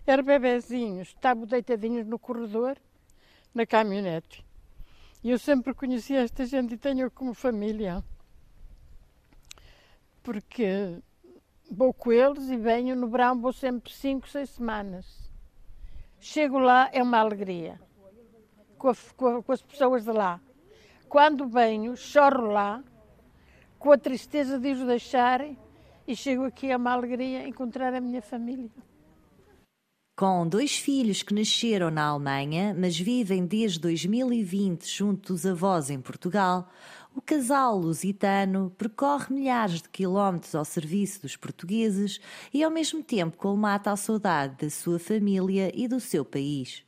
eram 0.09 0.23
bebezinhos, 0.23 1.09
estavam 1.09 1.45
deitadinhos 1.45 2.05
no 2.07 2.17
corredor, 2.17 2.77
na 3.53 3.65
caminhonete. 3.65 4.45
E 5.23 5.29
eu 5.29 5.37
sempre 5.37 5.73
conheci 5.73 6.15
esta 6.15 6.45
gente 6.45 6.73
e 6.73 6.77
tenho 6.77 7.11
como 7.11 7.33
família. 7.33 8.03
Porque 10.23 11.01
vou 11.69 11.93
com 11.93 12.11
eles 12.11 12.49
e 12.49 12.57
venho 12.57 12.95
no 12.95 13.07
verão, 13.07 13.39
vou 13.39 13.51
sempre 13.51 13.91
cinco, 13.91 14.27
seis 14.29 14.49
semanas. 14.49 15.29
Chego 16.19 16.57
lá, 16.57 16.89
é 16.91 17.03
uma 17.03 17.19
alegria. 17.19 17.79
Com, 18.77 18.89
a, 18.89 18.95
com, 19.15 19.27
a, 19.27 19.43
com 19.43 19.51
as 19.51 19.61
pessoas 19.61 20.05
de 20.05 20.11
lá. 20.11 20.39
Quando 21.07 21.47
venho, 21.47 21.97
choro 21.97 22.51
lá, 22.51 22.83
com 23.77 23.91
a 23.91 23.97
tristeza 23.97 24.59
de 24.59 24.71
os 24.71 24.85
deixarem 24.85 25.57
e 26.07 26.15
chego 26.15 26.45
aqui 26.45 26.71
a 26.71 26.77
uma 26.77 26.91
alegria 26.91 27.47
encontrar 27.47 27.93
a 27.93 28.01
minha 28.01 28.21
família. 28.21 28.69
Com 30.19 30.45
dois 30.45 30.77
filhos 30.77 31.23
que 31.23 31.33
nasceram 31.33 31.89
na 31.89 32.03
Alemanha, 32.07 32.75
mas 32.77 32.99
vivem 32.99 33.45
desde 33.45 33.79
2020 33.79 34.85
junto 34.85 35.31
dos 35.31 35.45
avós 35.45 35.89
em 35.89 36.01
Portugal, 36.01 36.67
o 37.15 37.21
casal 37.21 37.77
lusitano 37.77 38.69
percorre 38.77 39.33
milhares 39.33 39.81
de 39.81 39.87
quilómetros 39.87 40.53
ao 40.53 40.65
serviço 40.65 41.21
dos 41.21 41.37
portugueses 41.37 42.19
e, 42.53 42.61
ao 42.61 42.69
mesmo 42.69 43.01
tempo, 43.01 43.37
colmata 43.37 43.93
a 43.93 43.95
saudade 43.95 44.57
da 44.57 44.69
sua 44.69 44.99
família 44.99 45.71
e 45.73 45.87
do 45.87 46.01
seu 46.01 46.25
país. 46.25 46.83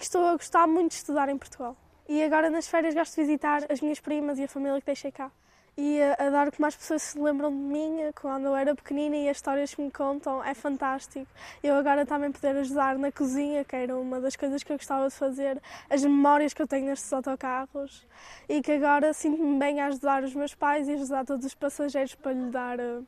Estou 0.00 0.26
a 0.26 0.32
gostar 0.32 0.66
muito 0.66 0.90
de 0.90 0.96
estudar 0.96 1.28
em 1.28 1.38
Portugal. 1.38 1.76
E 2.08 2.24
agora, 2.24 2.50
nas 2.50 2.66
férias, 2.66 2.92
gosto 2.92 3.14
de 3.14 3.22
visitar 3.22 3.70
as 3.70 3.80
minhas 3.80 4.00
primas 4.00 4.40
e 4.40 4.42
a 4.42 4.48
família 4.48 4.80
que 4.80 4.86
deixei 4.86 5.12
cá 5.12 5.30
e 5.76 6.00
adoro 6.18 6.52
como 6.52 6.66
as 6.66 6.76
pessoas 6.76 7.02
se 7.02 7.18
lembram 7.18 7.50
de 7.50 7.56
mim 7.56 7.98
quando 8.20 8.44
eu 8.46 8.56
era 8.56 8.74
pequenina 8.74 9.16
e 9.16 9.28
as 9.28 9.38
histórias 9.38 9.74
que 9.74 9.82
me 9.82 9.90
contam 9.90 10.44
é 10.44 10.54
fantástico. 10.54 11.26
Eu 11.62 11.74
agora 11.76 12.04
também 12.04 12.30
poder 12.30 12.56
ajudar 12.56 12.98
na 12.98 13.10
cozinha, 13.10 13.64
que 13.64 13.74
era 13.74 13.96
uma 13.96 14.20
das 14.20 14.36
coisas 14.36 14.62
que 14.62 14.72
eu 14.72 14.76
gostava 14.76 15.08
de 15.08 15.14
fazer, 15.14 15.60
as 15.88 16.02
memórias 16.02 16.52
que 16.52 16.60
eu 16.60 16.66
tenho 16.66 16.86
nestes 16.86 17.12
autocarros 17.12 18.06
e 18.48 18.60
que 18.60 18.72
agora 18.72 19.12
sinto-me 19.12 19.58
bem 19.58 19.80
a 19.80 19.86
ajudar 19.86 20.22
os 20.22 20.34
meus 20.34 20.54
pais 20.54 20.88
e 20.88 20.92
ajudar 20.92 21.24
todos 21.24 21.46
os 21.46 21.54
passageiros 21.54 22.14
para 22.14 22.32
lhe 22.32 22.50
dar 22.50 22.78
uh, 22.78 23.06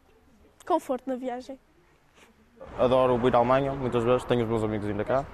conforto 0.67 1.09
na 1.09 1.17
viagem. 1.17 1.59
Adoro 2.79 3.21
ir 3.29 3.35
à 3.35 3.39
Alemanha, 3.39 3.73
muitas 3.75 4.03
vezes, 4.03 4.25
tenho 4.25 4.45
os 4.45 4.49
meus 4.49 4.65
amigos 4.65 4.89
ainda 4.89 5.05
cá 5.05 5.27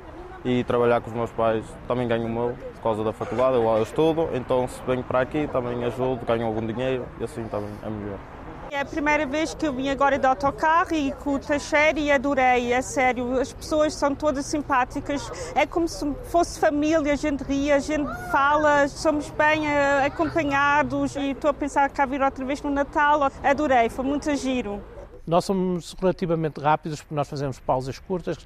e 0.45 0.65
trabalhar 0.65 1.01
com 1.01 1.09
os 1.09 1.17
meus 1.17 1.31
pais 1.31 1.65
também 1.87 2.09
ganho 2.09 2.27
o 2.27 2.29
meu 2.29 2.57
por 2.77 2.83
causa 2.83 3.05
da 3.05 3.13
faculdade, 3.13 3.57
eu, 3.57 3.63
eu 3.65 3.83
estudo, 3.83 4.29
então 4.33 4.67
se 4.67 4.81
venho 4.87 5.03
para 5.03 5.21
aqui 5.21 5.47
também 5.49 5.85
ajudo, 5.85 6.25
ganho 6.25 6.47
algum 6.47 6.67
dinheiro 6.67 7.07
e 7.21 7.25
assim 7.25 7.45
também 7.45 7.71
é 7.83 7.91
melhor. 7.91 8.19
É 8.73 8.81
a 8.83 8.85
primeira 8.85 9.27
vez 9.27 9.53
que 9.53 9.67
eu 9.67 9.73
vim 9.73 9.89
agora 9.89 10.17
de 10.17 10.25
autocarro 10.25 10.95
e 10.95 11.11
com 11.11 11.35
o 11.35 11.39
Teixeira 11.41 11.99
e 11.99 12.13
adorei, 12.13 12.73
é 12.73 12.81
sério. 12.81 13.41
As 13.41 13.53
pessoas 13.53 13.93
são 13.95 14.15
todas 14.15 14.47
simpáticas, 14.47 15.53
é 15.57 15.67
como 15.67 15.89
se 15.89 16.15
fosse 16.31 16.61
família, 16.61 17.13
a 17.13 17.17
gente 17.17 17.43
ri, 17.43 17.73
a 17.73 17.81
gente 17.81 18.09
fala, 18.31 18.87
somos 18.87 19.29
bem 19.31 19.67
uh, 19.67 20.07
acompanhados 20.07 21.17
e 21.17 21.33
estou 21.33 21.51
a 21.51 21.55
pensar 21.55 21.91
cá 21.91 22.07
vir 22.07 22.23
outra 22.23 22.45
vez 22.45 22.63
no 22.63 22.71
Natal. 22.71 23.29
Adorei, 23.43 23.89
foi 23.89 24.05
muito 24.05 24.33
giro. 24.37 24.81
Nós 25.27 25.45
somos 25.45 25.93
relativamente 26.01 26.61
rápidos 26.61 27.01
porque 27.01 27.15
nós 27.15 27.29
fazemos 27.29 27.59
pausas 27.59 27.99
curtas, 27.99 28.39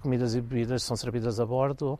comidas 0.00 0.34
e 0.34 0.40
bebidas 0.40 0.82
são 0.82 0.96
servidas 0.96 1.38
a 1.38 1.46
bordo. 1.46 1.98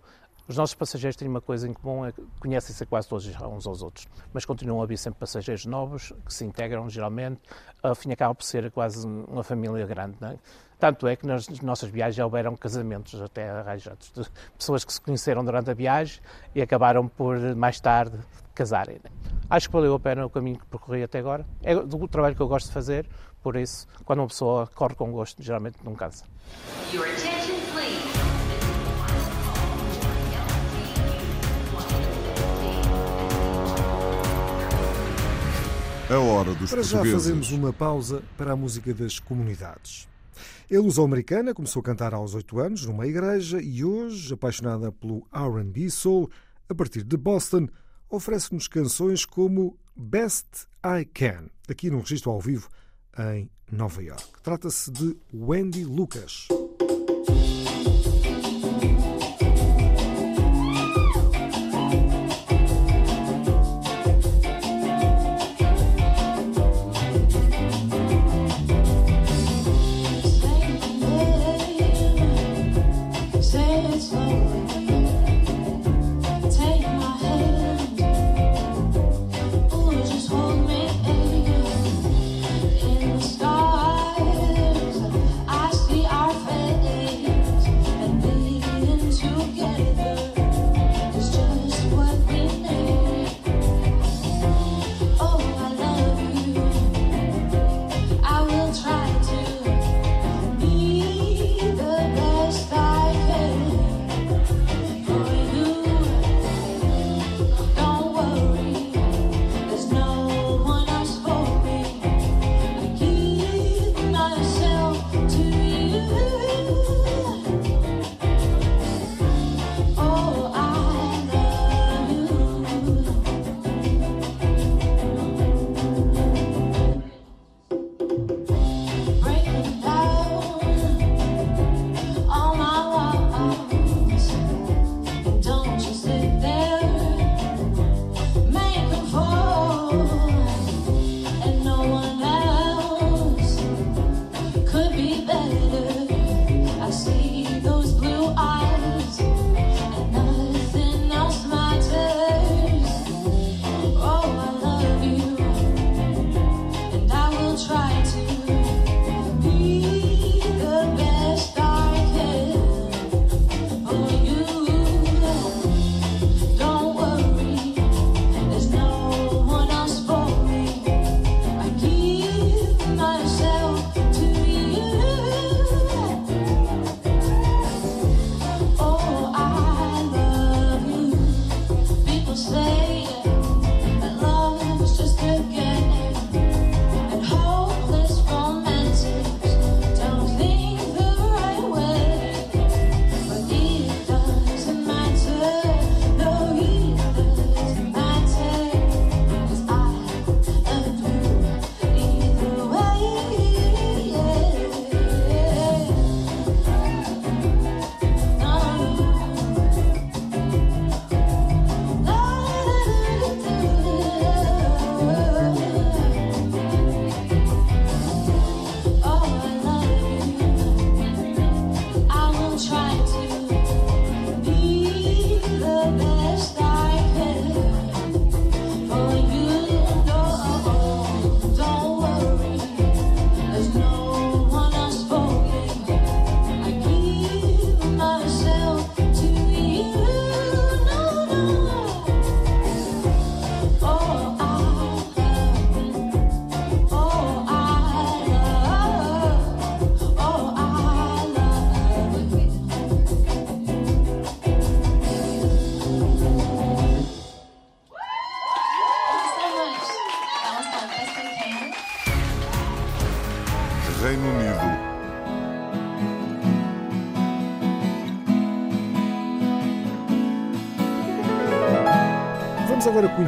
Os 0.48 0.56
nossos 0.56 0.74
passageiros 0.74 1.14
têm 1.14 1.28
uma 1.28 1.40
coisa 1.40 1.68
em 1.68 1.72
comum, 1.72 2.04
é 2.04 2.12
conhecem-se 2.40 2.84
quase 2.84 3.08
todos 3.08 3.24
uns 3.24 3.66
aos 3.66 3.82
outros, 3.82 4.08
mas 4.32 4.44
continuam 4.44 4.82
a 4.82 4.86
vir 4.86 4.98
sempre 4.98 5.20
passageiros 5.20 5.64
novos 5.64 6.12
que 6.26 6.34
se 6.34 6.44
integram 6.44 6.90
geralmente. 6.90 7.40
A 7.82 7.94
fim 7.94 8.10
acaba 8.10 8.34
por 8.34 8.42
ser 8.42 8.68
quase 8.72 9.06
uma 9.06 9.44
família 9.44 9.86
grande. 9.86 10.16
É? 10.22 10.36
Tanto 10.76 11.06
é 11.06 11.14
que 11.14 11.24
nas 11.24 11.46
nossas 11.60 11.88
viagens 11.88 12.16
já 12.16 12.24
houveram 12.24 12.56
casamentos 12.56 13.20
até 13.20 13.48
arranjados, 13.48 14.10
de 14.12 14.26
pessoas 14.58 14.84
que 14.84 14.92
se 14.92 15.00
conheceram 15.00 15.44
durante 15.44 15.70
a 15.70 15.74
viagem 15.74 16.20
e 16.52 16.60
acabaram 16.60 17.06
por 17.06 17.38
mais 17.54 17.78
tarde 17.78 18.18
casarem. 18.52 18.96
É? 18.96 19.08
Acho 19.48 19.68
que 19.68 19.72
valeu 19.72 19.94
a 19.94 20.00
pena 20.00 20.26
o 20.26 20.30
caminho 20.30 20.58
que 20.58 20.66
percorri 20.66 21.04
até 21.04 21.20
agora. 21.20 21.46
É 21.62 21.74
do 21.76 22.08
trabalho 22.08 22.34
que 22.34 22.42
eu 22.42 22.48
gosto 22.48 22.66
de 22.66 22.72
fazer, 22.72 23.08
por 23.42 23.56
isso, 23.56 23.86
quando 24.04 24.18
uma 24.18 24.28
pessoa 24.28 24.66
corre 24.74 24.94
com 24.94 25.12
gosto, 25.12 25.42
geralmente 25.42 25.78
não 25.84 25.94
casa. 25.94 26.24
A 36.10 36.18
hora 36.18 36.52
dos 36.54 36.70
Para 36.70 36.82
já 36.82 37.04
fazemos 37.04 37.52
uma 37.52 37.72
pausa 37.72 38.20
para 38.36 38.52
a 38.52 38.56
música 38.56 38.92
das 38.92 39.20
comunidades. 39.20 40.08
A 40.68 40.76
luso-americana 40.76 41.54
começou 41.54 41.78
a 41.78 41.84
cantar 41.84 42.12
aos 42.12 42.34
8 42.34 42.58
anos 42.58 42.84
numa 42.84 43.06
igreja 43.06 43.62
e 43.62 43.84
hoje, 43.84 44.34
apaixonada 44.34 44.90
pelo 44.90 45.24
R&B 45.32 45.88
Soul, 45.88 46.28
a 46.68 46.74
partir 46.74 47.04
de 47.04 47.16
Boston, 47.16 47.68
oferece-nos 48.08 48.66
canções 48.66 49.24
como 49.24 49.78
Best 49.94 50.66
I 50.84 51.04
Can, 51.04 51.44
aqui 51.68 51.88
num 51.88 52.00
registro 52.00 52.32
ao 52.32 52.40
vivo 52.40 52.68
em 53.16 53.48
Nova 53.70 54.02
York. 54.02 54.42
Trata-se 54.42 54.90
de 54.90 55.16
Wendy 55.32 55.84
Lucas. 55.84 56.48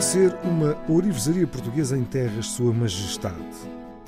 Conhecer 0.03 0.37
uma 0.43 0.77
orivesaria 0.89 1.47
portuguesa 1.47 1.97
em 1.97 2.03
terras 2.03 2.47
de 2.47 2.51
Sua 2.51 2.73
Majestade. 2.73 3.37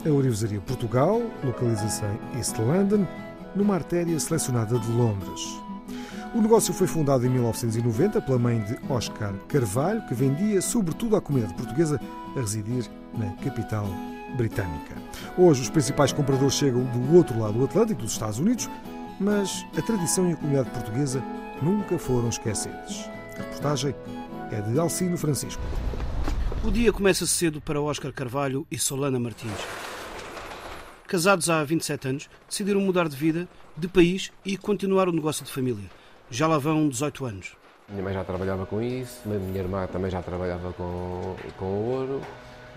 A 0.04 0.10
Orivesaria 0.10 0.60
Portugal 0.60 1.22
localiza-se 1.44 2.02
em 2.04 2.36
East 2.36 2.58
London, 2.58 3.06
numa 3.54 3.76
artéria 3.76 4.18
selecionada 4.18 4.76
de 4.76 4.90
Londres. 4.90 5.40
O 6.34 6.40
negócio 6.40 6.74
foi 6.74 6.88
fundado 6.88 7.24
em 7.24 7.28
1990 7.28 8.20
pela 8.22 8.40
mãe 8.40 8.60
de 8.62 8.76
Oscar 8.90 9.32
Carvalho, 9.46 10.04
que 10.08 10.14
vendia 10.14 10.60
sobretudo 10.60 11.14
à 11.14 11.20
comunidade 11.20 11.54
portuguesa 11.54 12.00
a 12.36 12.40
residir 12.40 12.90
na 13.16 13.30
capital 13.34 13.86
britânica. 14.36 14.96
Hoje, 15.38 15.62
os 15.62 15.70
principais 15.70 16.12
compradores 16.12 16.54
chegam 16.54 16.82
do 16.82 17.14
outro 17.14 17.38
lado 17.38 17.56
do 17.56 17.66
Atlântico, 17.66 18.02
dos 18.02 18.12
Estados 18.12 18.40
Unidos, 18.40 18.68
mas 19.20 19.64
a 19.78 19.80
tradição 19.80 20.28
e 20.28 20.32
a 20.32 20.36
comunidade 20.36 20.70
portuguesa 20.70 21.22
nunca 21.62 21.96
foram 22.00 22.30
esquecidas. 22.30 23.08
A 23.38 23.42
reportagem 23.42 23.94
é 24.54 24.60
de 24.60 24.78
Alcino 24.78 25.18
Francisco. 25.18 25.60
O 26.62 26.70
dia 26.70 26.92
começa 26.92 27.26
cedo 27.26 27.60
para 27.60 27.80
Oscar 27.80 28.12
Carvalho 28.12 28.64
e 28.70 28.78
Solana 28.78 29.18
Martins. 29.18 29.50
Casados 31.08 31.50
há 31.50 31.62
27 31.64 32.08
anos, 32.08 32.30
decidiram 32.48 32.80
mudar 32.80 33.08
de 33.08 33.16
vida, 33.16 33.48
de 33.76 33.88
país 33.88 34.30
e 34.44 34.56
continuar 34.56 35.08
o 35.08 35.12
negócio 35.12 35.44
de 35.44 35.50
família. 35.50 35.90
Já 36.30 36.46
lá 36.46 36.56
vão 36.56 36.88
18 36.88 37.24
anos. 37.24 37.56
Minha 37.88 38.02
mãe 38.02 38.14
já 38.14 38.22
trabalhava 38.24 38.64
com 38.64 38.80
isso, 38.80 39.20
minha 39.26 39.58
irmã 39.58 39.86
também 39.88 40.10
já 40.10 40.22
trabalhava 40.22 40.72
com, 40.72 41.36
com 41.58 41.64
ouro. 41.66 42.20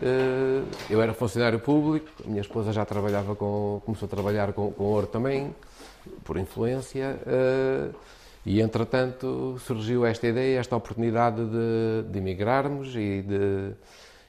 Eh, 0.01 0.63
eu 0.89 1.01
era 1.01 1.13
funcionário 1.13 1.59
público, 1.59 2.07
a 2.25 2.27
minha 2.27 2.41
esposa 2.41 2.73
já 2.73 2.83
trabalhava 2.85 3.35
com, 3.35 3.81
começou 3.85 4.07
a 4.07 4.09
trabalhar 4.09 4.51
com, 4.51 4.71
com 4.71 4.83
ouro 4.83 5.07
também, 5.07 5.55
por 6.23 6.37
influência. 6.37 7.19
E, 8.47 8.61
entretanto, 8.61 9.57
surgiu 9.59 10.05
esta 10.05 10.25
ideia, 10.25 10.57
esta 10.57 10.73
oportunidade 10.73 11.43
de, 11.43 12.09
de 12.09 12.17
emigrarmos 12.17 12.95
e 12.95 13.21
de, 13.21 13.73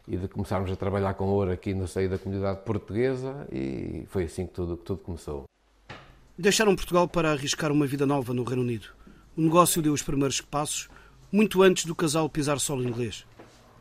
e 0.08 0.16
de 0.16 0.26
começarmos 0.26 0.72
a 0.72 0.74
trabalhar 0.74 1.14
com 1.14 1.26
ouro 1.26 1.52
aqui 1.52 1.72
no 1.72 1.86
seio 1.86 2.10
da 2.10 2.18
comunidade 2.18 2.62
portuguesa 2.64 3.46
e 3.52 4.02
foi 4.08 4.24
assim 4.24 4.44
que 4.44 4.52
tudo, 4.52 4.76
que 4.76 4.82
tudo 4.82 4.98
começou. 5.02 5.44
Deixaram 6.36 6.74
Portugal 6.74 7.06
para 7.06 7.30
arriscar 7.30 7.70
uma 7.70 7.86
vida 7.86 8.06
nova 8.06 8.34
no 8.34 8.42
Reino 8.42 8.62
Unido. 8.62 8.88
O 9.36 9.40
negócio 9.40 9.80
deu 9.80 9.92
os 9.92 10.02
primeiros 10.02 10.40
passos 10.40 10.88
muito 11.30 11.62
antes 11.62 11.84
do 11.84 11.94
casal 11.94 12.28
pisar 12.28 12.58
solo 12.58 12.82
inglês. 12.82 13.24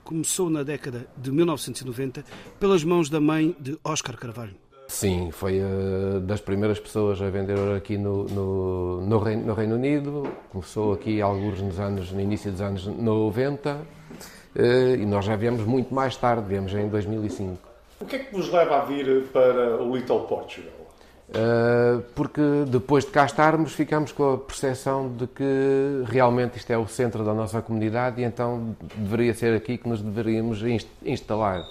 Começou 0.03 0.51
na 0.51 0.61
década 0.61 1.07
de 1.17 1.31
1990 1.31 2.23
pelas 2.59 2.83
mãos 2.83 3.09
da 3.09 3.19
mãe 3.19 3.55
de 3.59 3.75
Oscar 3.83 4.15
Carvalho. 4.15 4.66
Sim, 4.87 5.31
foi 5.31 5.59
uh, 5.59 6.19
das 6.21 6.39
primeiras 6.39 6.79
pessoas 6.79 7.21
a 7.21 7.29
vender 7.29 7.57
aqui 7.75 7.97
no, 7.97 8.23
no, 8.23 9.01
no, 9.01 9.19
Reino, 9.19 9.45
no 9.45 9.53
Reino 9.53 9.75
Unido. 9.75 10.23
Começou 10.49 10.93
aqui 10.93 11.21
alguns 11.21 11.61
nos 11.61 11.79
anos, 11.79 12.11
no 12.11 12.21
início 12.21 12.51
dos 12.51 12.61
anos 12.61 12.87
90 12.87 13.75
uh, 13.75 13.85
eh, 14.55 14.95
e 14.95 15.05
nós 15.05 15.25
já 15.25 15.35
viemos 15.35 15.65
muito 15.65 15.93
mais 15.93 16.15
tarde, 16.15 16.47
viemos 16.47 16.73
em 16.73 16.87
2005. 16.87 17.57
O 17.99 18.05
que 18.05 18.15
é 18.15 18.19
que 18.19 18.33
vos 18.33 18.49
leva 18.51 18.77
a 18.77 18.85
vir 18.85 19.23
para 19.33 19.81
o 19.81 19.95
Little 19.95 20.21
Portugal? 20.21 20.71
Uh, 21.29 22.01
porque 22.15 22.41
depois 22.67 23.03
de 23.03 23.11
cá 23.11 23.25
estarmos, 23.25 23.73
ficamos 23.73 24.13
com 24.13 24.35
a 24.35 24.37
percepção 24.37 25.13
de 25.13 25.27
que 25.27 26.03
realmente 26.05 26.57
isto 26.57 26.71
é 26.71 26.77
o 26.77 26.87
centro 26.87 27.25
da 27.25 27.33
nossa 27.33 27.61
comunidade 27.61 28.21
e 28.21 28.23
então 28.23 28.73
deveria 28.95 29.33
ser 29.33 29.53
aqui 29.53 29.77
que 29.77 29.89
nos 29.89 30.01
deveríamos 30.01 30.63
instalar. 31.03 31.61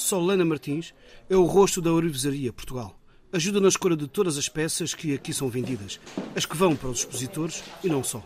Solana 0.00 0.44
Martins 0.44 0.94
é 1.28 1.36
o 1.36 1.44
rosto 1.44 1.80
da 1.82 1.92
Orivesaria 1.92 2.52
Portugal. 2.52 2.96
Ajuda 3.32 3.60
na 3.60 3.68
escolha 3.68 3.96
de 3.96 4.08
todas 4.08 4.38
as 4.38 4.48
peças 4.48 4.94
que 4.94 5.14
aqui 5.14 5.32
são 5.32 5.48
vendidas, 5.48 6.00
as 6.34 6.46
que 6.46 6.56
vão 6.56 6.74
para 6.74 6.88
os 6.88 7.00
expositores 7.00 7.62
e 7.84 7.88
não 7.88 8.02
só. 8.02 8.22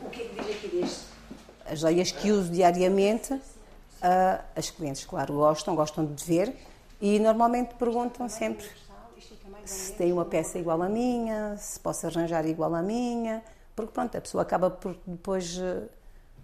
O 0.00 0.08
que 0.10 0.22
é 0.22 0.24
que 0.24 0.42
diz 0.42 0.50
aqui 0.50 0.68
deste? 0.68 1.00
As 1.66 1.80
joias 1.80 2.12
que 2.12 2.30
uso 2.30 2.50
diariamente, 2.50 3.34
uh, 3.34 3.40
as 4.56 4.70
clientes, 4.70 5.04
claro, 5.04 5.34
gostam, 5.34 5.74
gostam 5.74 6.06
de 6.06 6.24
ver 6.24 6.54
e 7.00 7.18
normalmente 7.18 7.74
perguntam 7.74 8.28
sempre 8.28 8.66
se 9.64 9.92
tem 9.92 10.12
uma 10.12 10.24
peça 10.24 10.58
igual 10.58 10.80
à 10.80 10.88
minha, 10.88 11.56
se 11.58 11.78
posso 11.78 12.06
arranjar 12.06 12.46
igual 12.46 12.74
à 12.74 12.82
minha, 12.82 13.42
porque 13.76 13.92
pronto, 13.92 14.16
a 14.16 14.20
pessoa 14.20 14.42
acaba 14.42 14.70
por 14.70 14.96
depois, 15.06 15.58
ah, 15.60 15.82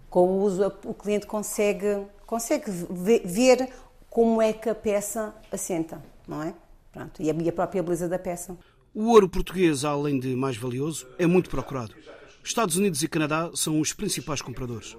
com 0.09 0.27
o 0.27 0.43
uso, 0.43 0.71
o 0.83 0.93
cliente 0.93 1.25
consegue, 1.25 2.05
consegue 2.27 2.65
ver 2.69 3.67
como 4.15 4.41
é 4.41 4.53
que 4.53 4.69
a 4.69 4.73
peça 4.73 5.35
assenta, 5.51 6.01
não 6.25 6.41
é? 6.41 6.53
Pronto, 6.89 7.21
e 7.21 7.29
a 7.29 7.51
própria 7.51 7.83
beleza 7.83 8.07
da 8.07 8.17
peça. 8.17 8.57
O 8.93 9.09
ouro 9.09 9.27
português, 9.27 9.83
além 9.83 10.17
de 10.17 10.37
mais 10.37 10.55
valioso, 10.55 11.05
é 11.19 11.27
muito 11.27 11.49
procurado. 11.49 11.93
Estados 12.41 12.77
Unidos 12.77 13.03
e 13.03 13.09
Canadá 13.09 13.51
são 13.53 13.77
os 13.77 13.91
principais 13.91 14.41
compradores. 14.41 14.95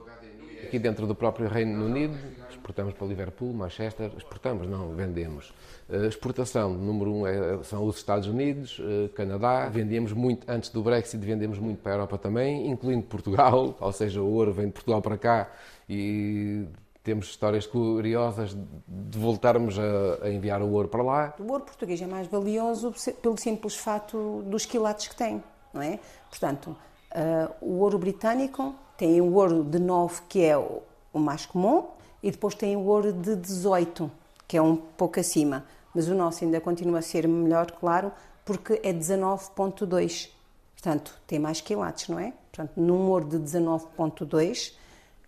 Aqui 0.62 0.78
dentro 0.78 1.06
do 1.06 1.14
próprio 1.14 1.48
Reino 1.48 1.86
Unido, 1.86 2.14
exportamos 2.50 2.92
para 2.92 3.06
Liverpool, 3.06 3.54
Manchester, 3.54 4.12
exportamos, 4.18 4.68
não, 4.68 4.94
vendemos. 4.94 5.50
A 5.88 6.08
exportação, 6.08 6.74
número 6.74 7.10
um, 7.10 7.26
é, 7.26 7.62
são 7.62 7.86
os 7.86 7.96
Estados 7.96 8.28
Unidos, 8.28 8.78
eh, 8.82 9.08
Canadá. 9.14 9.66
Vendíamos 9.70 10.12
muito, 10.12 10.44
antes 10.46 10.68
do 10.68 10.82
Brexit, 10.82 11.24
vendemos 11.24 11.58
muito 11.58 11.80
para 11.80 11.92
a 11.92 11.94
Europa 11.94 12.18
também, 12.18 12.68
incluindo 12.70 13.04
Portugal, 13.04 13.74
ou 13.80 13.92
seja, 13.92 14.20
o 14.20 14.30
ouro 14.30 14.52
vem 14.52 14.66
de 14.66 14.72
Portugal 14.72 15.00
para 15.00 15.16
cá 15.16 15.50
e 15.88 16.66
temos 17.06 17.26
histórias 17.26 17.68
curiosas 17.68 18.52
de 18.52 19.16
voltarmos 19.16 19.78
a, 19.78 20.24
a, 20.26 20.28
enviar 20.28 20.60
o 20.60 20.72
ouro 20.72 20.88
para 20.88 21.04
lá. 21.04 21.34
O 21.38 21.52
ouro 21.52 21.62
português 21.62 22.02
é 22.02 22.06
mais 22.06 22.26
valioso 22.26 22.92
pelo 23.22 23.38
simples 23.38 23.76
fato 23.76 24.42
dos 24.44 24.66
quilates 24.66 25.06
que 25.06 25.14
tem, 25.14 25.40
não 25.72 25.80
é? 25.80 26.00
Portanto, 26.28 26.76
uh, 27.12 27.54
o 27.60 27.78
ouro 27.78 27.96
britânico 27.96 28.74
tem 28.96 29.20
o 29.20 29.34
ouro 29.34 29.62
de 29.62 29.78
9, 29.78 30.22
que 30.28 30.42
é 30.42 30.58
o, 30.58 30.82
o 31.12 31.20
mais 31.20 31.46
comum, 31.46 31.84
e 32.20 32.32
depois 32.32 32.56
tem 32.56 32.74
o 32.74 32.80
ouro 32.86 33.12
de 33.12 33.36
18, 33.36 34.10
que 34.48 34.56
é 34.56 34.62
um 34.62 34.74
pouco 34.74 35.20
acima. 35.20 35.64
Mas 35.94 36.08
o 36.08 36.14
nosso 36.14 36.42
ainda 36.42 36.60
continua 36.60 36.98
a 36.98 37.02
ser 37.02 37.28
melhor, 37.28 37.70
claro, 37.70 38.10
porque 38.44 38.80
é 38.82 38.92
19.2. 38.92 40.28
Portanto, 40.74 41.16
tem 41.24 41.38
mais 41.38 41.60
quilates, 41.60 42.08
não 42.08 42.18
é? 42.18 42.32
Portanto, 42.50 42.72
num 42.76 43.08
ouro 43.08 43.28
de 43.28 43.38
19.2 43.38 44.72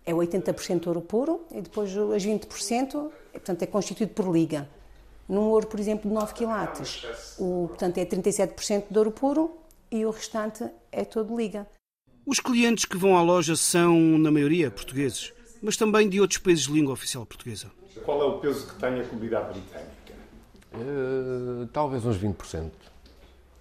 é 0.09 0.13
80% 0.13 0.87
ouro 0.87 1.01
puro 1.01 1.45
e 1.51 1.61
depois 1.61 1.89
as 1.95 2.25
20% 2.25 3.11
portanto, 3.33 3.63
é 3.63 3.65
constituído 3.65 4.13
por 4.13 4.31
liga. 4.31 4.67
Num 5.27 5.41
ouro, 5.41 5.67
por 5.67 5.79
exemplo, 5.79 6.09
de 6.09 6.15
9 6.15 6.33
quilates, 6.33 7.05
o, 7.37 7.67
portanto, 7.67 7.97
é 7.99 8.05
37% 8.05 8.85
de 8.89 8.97
ouro 8.97 9.11
puro 9.11 9.57
e 9.91 10.05
o 10.05 10.09
restante 10.09 10.67
é 10.91 11.05
todo 11.05 11.35
liga. 11.35 11.67
Os 12.25 12.39
clientes 12.39 12.85
que 12.85 12.97
vão 12.97 13.15
à 13.15 13.21
loja 13.21 13.55
são, 13.55 13.95
na 14.17 14.31
maioria, 14.31 14.71
portugueses, 14.71 15.31
mas 15.61 15.77
também 15.77 16.09
de 16.09 16.19
outros 16.19 16.39
países 16.39 16.65
de 16.65 16.73
língua 16.73 16.93
oficial 16.93 17.25
portuguesa. 17.25 17.71
Qual 18.03 18.21
é 18.21 18.25
o 18.25 18.39
peso 18.39 18.67
que 18.67 18.75
tem 18.79 18.99
a 18.99 19.03
comunidade 19.03 19.53
britânica? 19.53 20.13
Uh, 20.73 21.67
talvez 21.67 22.05
uns 22.05 22.17
20%. 22.17 22.71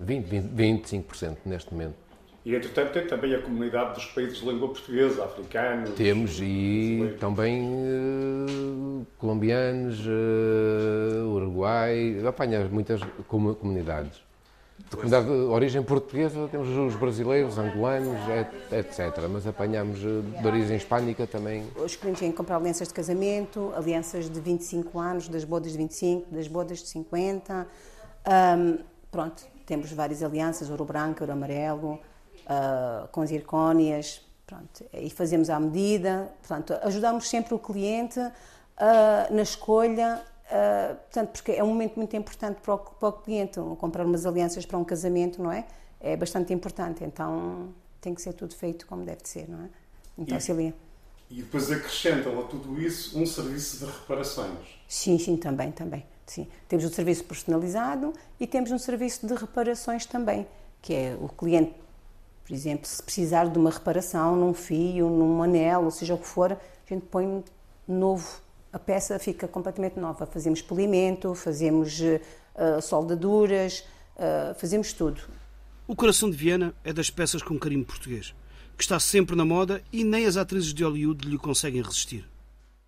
20, 0.00 0.24
20, 0.26 0.84
25% 0.94 1.36
neste 1.44 1.72
momento. 1.72 2.07
E, 2.48 2.54
entretanto, 2.54 2.94
tem 2.94 3.06
também 3.06 3.34
a 3.34 3.42
comunidade 3.42 3.92
dos 3.92 4.06
países 4.06 4.38
de 4.38 4.46
língua 4.46 4.68
portuguesa, 4.68 5.22
africanos. 5.22 5.90
Temos, 5.90 6.38
e 6.40 7.14
também 7.20 7.62
uh, 7.62 9.06
colombianos, 9.18 10.00
uh, 10.06 11.26
Uruguai, 11.26 12.18
apanha 12.26 12.66
muitas 12.72 13.02
comunidades. 13.26 14.22
De 14.78 14.96
comunidade 14.96 15.26
de 15.26 15.32
origem 15.32 15.82
portuguesa, 15.82 16.48
temos 16.50 16.68
os 16.70 16.98
brasileiros, 16.98 17.58
angolanos, 17.58 18.16
etc. 18.72 19.28
Mas 19.30 19.46
apanhamos 19.46 19.98
eh, 19.98 20.40
de 20.40 20.46
origem 20.46 20.76
hispânica 20.78 21.26
também. 21.26 21.66
Os 21.76 21.96
clientes 21.96 22.22
vêm 22.22 22.32
comprar 22.32 22.56
alianças 22.56 22.88
de 22.88 22.94
casamento, 22.94 23.74
alianças 23.76 24.30
de 24.30 24.40
25 24.40 24.98
anos, 24.98 25.28
das 25.28 25.44
bodas 25.44 25.72
de 25.72 25.78
25, 25.78 26.34
das 26.34 26.48
bodas 26.48 26.78
de 26.78 26.88
50. 26.88 27.66
Um, 28.26 28.78
pronto, 29.10 29.44
temos 29.66 29.92
várias 29.92 30.22
alianças, 30.22 30.70
ouro 30.70 30.84
branco, 30.86 31.22
ouro 31.22 31.32
amarelo 31.32 32.00
uh, 32.48 33.08
com 33.08 33.24
zircónias, 33.26 34.22
pronto, 34.46 34.84
e 34.92 35.10
fazemos 35.10 35.50
à 35.50 35.60
medida, 35.60 36.32
portanto, 36.40 36.74
ajudamos 36.82 37.28
sempre 37.28 37.54
o 37.54 37.58
cliente 37.58 38.18
uh, 38.18 38.32
na 39.34 39.42
escolha, 39.42 40.22
uh, 40.46 40.96
portanto, 40.96 41.30
porque 41.32 41.52
é 41.52 41.62
um 41.62 41.68
momento 41.68 41.96
muito 41.96 42.16
importante 42.16 42.60
para 42.62 42.74
o, 42.74 42.78
para 42.78 43.08
o 43.08 43.12
cliente, 43.12 43.60
comprar 43.78 44.04
umas 44.04 44.24
alianças 44.24 44.64
para 44.64 44.78
um 44.78 44.84
casamento, 44.84 45.42
não 45.42 45.52
é? 45.52 45.66
É 46.00 46.16
bastante 46.16 46.52
importante, 46.52 47.04
então 47.04 47.74
tem 48.00 48.14
que 48.14 48.22
ser 48.22 48.32
tudo 48.32 48.54
feito 48.54 48.86
como 48.86 49.04
deve 49.04 49.22
de 49.22 49.28
ser, 49.28 49.48
não 49.48 49.64
é? 49.64 49.68
Então, 50.16 50.40
Cilia. 50.40 50.74
E 51.30 51.42
depois 51.42 51.70
acrescentam 51.70 52.40
a 52.40 52.44
tudo 52.44 52.80
isso 52.80 53.18
um 53.20 53.26
serviço 53.26 53.84
de 53.84 53.92
reparações. 53.92 54.58
Sim, 54.88 55.18
sim, 55.18 55.36
também, 55.36 55.70
também. 55.70 56.06
Sim. 56.26 56.48
Temos 56.66 56.84
um 56.84 56.88
serviço 56.88 57.24
personalizado 57.24 58.12
e 58.40 58.46
temos 58.46 58.70
um 58.70 58.78
serviço 58.78 59.26
de 59.26 59.34
reparações 59.34 60.06
também, 60.06 60.46
que 60.80 60.94
é 60.94 61.18
o 61.20 61.28
cliente 61.28 61.74
por 62.48 62.54
exemplo, 62.54 62.86
se 62.86 63.02
precisar 63.02 63.46
de 63.46 63.58
uma 63.58 63.68
reparação 63.68 64.34
num 64.34 64.54
fio, 64.54 65.10
num 65.10 65.42
anel, 65.42 65.84
ou 65.84 65.90
seja 65.90 66.14
o 66.14 66.18
que 66.18 66.26
for, 66.26 66.52
a 66.52 66.58
gente 66.88 67.04
põe 67.04 67.44
novo, 67.86 68.40
a 68.72 68.78
peça 68.78 69.18
fica 69.18 69.46
completamente 69.46 70.00
nova. 70.00 70.24
Fazemos 70.24 70.62
polimento, 70.62 71.34
fazemos 71.34 72.00
uh, 72.00 72.80
soldaduras, 72.80 73.84
uh, 74.16 74.58
fazemos 74.58 74.94
tudo. 74.94 75.20
O 75.86 75.94
coração 75.94 76.30
de 76.30 76.38
Viena 76.38 76.74
é 76.82 76.90
das 76.90 77.10
peças 77.10 77.42
com 77.42 77.58
carimbo 77.58 77.84
português. 77.84 78.34
que 78.78 78.82
está 78.82 78.98
sempre 78.98 79.36
na 79.36 79.44
moda 79.44 79.82
e 79.92 80.02
nem 80.02 80.24
as 80.24 80.38
atrizes 80.38 80.72
de 80.72 80.84
Hollywood 80.84 81.28
lhe 81.28 81.36
conseguem 81.36 81.82
resistir. 81.82 82.26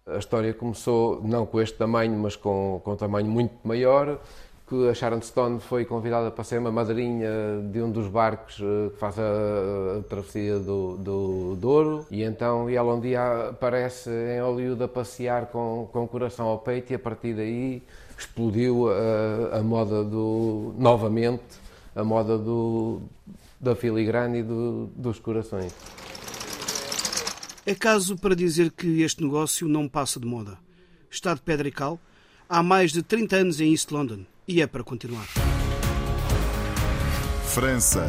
A 0.06 0.16
história 0.16 0.54
começou 0.54 1.20
não 1.22 1.44
com 1.44 1.60
este 1.60 1.76
tamanho, 1.76 2.18
mas 2.18 2.34
com, 2.34 2.80
com 2.82 2.92
um 2.92 2.96
tamanho 2.96 3.26
muito 3.26 3.54
maior, 3.62 4.22
que 4.70 4.88
a 4.88 4.94
Sharon 4.94 5.20
Stone 5.20 5.58
foi 5.58 5.84
convidada 5.84 6.30
para 6.30 6.44
ser 6.44 6.58
uma 6.58 6.70
madrinha 6.70 7.28
de 7.72 7.82
um 7.82 7.90
dos 7.90 8.06
barcos 8.06 8.60
eh, 8.60 8.90
que 8.90 8.96
faz 8.98 9.18
a, 9.18 9.98
a 9.98 10.02
travessia 10.04 10.60
do, 10.60 10.96
do 10.96 11.56
Douro 11.56 12.06
e 12.08 12.22
então 12.22 12.68
ela 12.68 12.94
um 12.94 13.00
dia 13.00 13.48
aparece 13.48 14.08
em 14.08 14.40
Hollywood 14.40 14.84
a 14.84 14.86
passear 14.86 15.46
com, 15.46 15.88
com 15.92 16.04
o 16.04 16.08
coração 16.08 16.46
ao 16.46 16.60
peito 16.60 16.92
e 16.92 16.94
a 16.94 17.00
partir 17.00 17.34
daí 17.34 17.82
explodiu 18.16 18.88
a, 18.88 19.58
a 19.58 19.60
moda 19.60 20.04
do 20.04 20.72
novamente 20.78 21.42
a 21.96 22.04
moda 22.04 22.38
do, 22.38 23.02
da 23.60 23.74
filigrana 23.74 24.38
e 24.38 24.44
do, 24.44 24.86
dos 24.94 25.18
corações. 25.18 25.74
É 27.66 27.74
caso 27.74 28.16
para 28.16 28.36
dizer 28.36 28.70
que 28.70 29.02
este 29.02 29.24
negócio 29.24 29.66
não 29.66 29.88
passa 29.88 30.20
de 30.20 30.26
moda. 30.28 30.56
Está 31.10 31.34
de 31.34 31.40
pedra 31.40 31.66
e 31.66 31.72
cal 31.72 31.98
há 32.48 32.62
mais 32.62 32.92
de 32.92 33.02
30 33.02 33.34
anos 33.36 33.60
em 33.60 33.72
East 33.72 33.90
London 33.90 34.24
e 34.50 34.60
é 34.60 34.66
para 34.66 34.82
continuar. 34.82 35.26
França. 37.46 38.04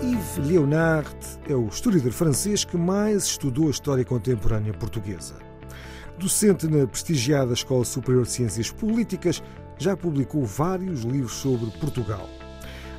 Yves 0.00 0.38
Leonard 0.46 1.08
é 1.48 1.56
o 1.56 1.66
historiador 1.66 2.12
francês 2.12 2.64
que 2.64 2.76
mais 2.76 3.24
estudou 3.24 3.66
a 3.66 3.70
história 3.70 4.04
contemporânea 4.04 4.72
portuguesa. 4.72 5.34
Docente 6.16 6.68
na 6.68 6.86
prestigiada 6.86 7.54
Escola 7.54 7.84
Superior 7.84 8.22
de 8.22 8.30
Ciências 8.30 8.70
Políticas, 8.70 9.42
já 9.76 9.96
publicou 9.96 10.44
vários 10.44 11.02
livros 11.02 11.32
sobre 11.32 11.68
Portugal. 11.80 12.28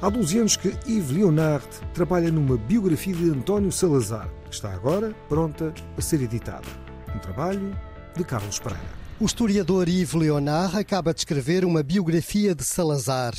Há 0.02 0.10
12 0.10 0.40
anos 0.40 0.58
que 0.58 0.74
Yves 0.86 1.12
Leonard 1.12 1.68
trabalha 1.94 2.30
numa 2.30 2.58
biografia 2.58 3.16
de 3.16 3.30
António 3.30 3.72
Salazar, 3.72 4.30
está 4.54 4.72
agora 4.72 5.16
pronta 5.28 5.74
a 5.98 6.02
ser 6.02 6.22
editada. 6.22 6.68
Um 7.16 7.20
trabalho 7.20 7.76
de 8.16 8.24
Carlos 8.24 8.60
Pereira. 8.60 9.04
O 9.20 9.26
historiador 9.26 9.88
Yves 9.88 10.14
Leonard 10.14 10.78
acaba 10.78 11.14
de 11.14 11.22
escrever 11.22 11.64
uma 11.66 11.82
biografia 11.82 12.54
de 12.54 12.64
Salazar. 12.64 13.34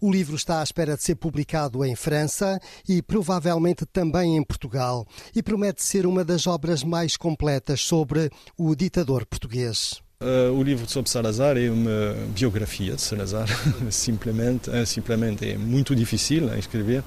O 0.00 0.10
livro 0.10 0.36
está 0.36 0.60
à 0.60 0.62
espera 0.62 0.96
de 0.96 1.02
ser 1.02 1.16
publicado 1.16 1.84
em 1.84 1.96
França 1.96 2.58
e 2.88 3.02
provavelmente 3.02 3.84
também 3.84 4.36
em 4.36 4.42
Portugal, 4.42 5.06
e 5.34 5.42
promete 5.42 5.82
ser 5.82 6.06
uma 6.06 6.24
das 6.24 6.46
obras 6.46 6.82
mais 6.82 7.16
completas 7.16 7.80
sobre 7.80 8.30
o 8.56 8.74
ditador 8.74 9.26
português. 9.26 10.03
Uh, 10.24 10.58
o 10.58 10.62
livro 10.62 10.88
sobre 10.88 11.10
Salazar 11.10 11.58
é 11.58 11.68
uma 11.68 12.16
biografia 12.34 12.94
de 12.94 13.02
Salazar, 13.02 13.46
simplesmente, 13.92 14.70
uh, 14.70 14.86
simplesmente 14.86 15.46
é 15.46 15.58
muito 15.58 15.94
difícil 15.94 16.50
a 16.50 16.56
escrever, 16.56 17.04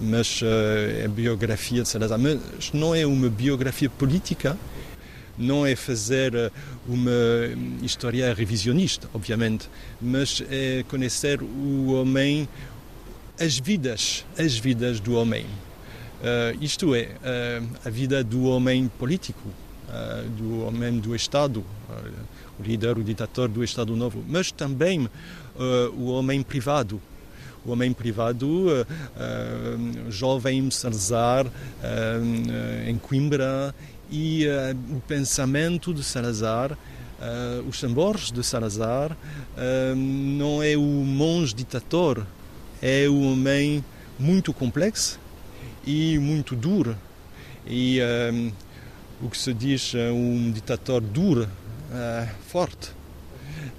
mas 0.00 0.40
uh, 0.40 0.46
é 1.02 1.08
biografia 1.08 1.82
de 1.82 1.88
Salazar. 1.88 2.16
Mas 2.16 2.38
não 2.72 2.94
é 2.94 3.04
uma 3.04 3.28
biografia 3.28 3.90
política, 3.90 4.56
não 5.36 5.66
é 5.66 5.74
fazer 5.74 6.52
uma 6.86 7.10
história 7.82 8.32
revisionista, 8.32 9.08
obviamente, 9.12 9.68
mas 10.00 10.40
é 10.48 10.84
conhecer 10.86 11.42
o 11.42 11.94
homem, 11.94 12.48
as 13.36 13.58
vidas, 13.58 14.24
as 14.38 14.56
vidas 14.56 15.00
do 15.00 15.14
homem. 15.14 15.44
isto 16.60 16.94
é, 16.94 17.08
a 17.84 17.90
vida 17.90 18.22
do 18.22 18.44
homem 18.44 18.86
político, 18.98 19.48
do 20.36 20.66
homem 20.66 20.98
do 20.98 21.16
Estado 21.16 21.64
líder, 22.60 22.98
o 22.98 23.04
ditador 23.04 23.48
do 23.48 23.64
Estado 23.64 23.96
Novo, 23.96 24.24
mas 24.28 24.52
também 24.52 25.06
uh, 25.06 25.10
o 25.96 26.06
homem 26.12 26.42
privado. 26.42 27.00
O 27.64 27.72
homem 27.72 27.92
privado, 27.92 28.46
uh, 28.46 28.86
uh, 28.86 30.10
jovem 30.10 30.70
Salazar, 30.70 31.46
em 32.86 32.96
Coimbra, 32.98 33.74
e 34.10 34.44
o 34.90 35.00
pensamento 35.06 35.94
de 35.94 36.02
Salazar, 36.02 36.76
os 37.68 37.80
tambores 37.80 38.32
de 38.32 38.42
Salazar, 38.42 39.16
não 39.96 40.60
é 40.60 40.76
o 40.76 40.80
monge 40.80 41.54
ditador, 41.54 42.26
é 42.82 43.08
o 43.08 43.20
homem 43.20 43.84
muito 44.18 44.52
complexo 44.52 45.20
e 45.86 46.18
muito 46.18 46.56
duro. 46.56 46.96
E 47.64 48.00
o 49.22 49.30
que 49.30 49.38
se 49.38 49.54
diz 49.54 49.94
um 49.94 50.50
ditador 50.50 51.00
duro 51.00 51.46
forte 52.48 52.92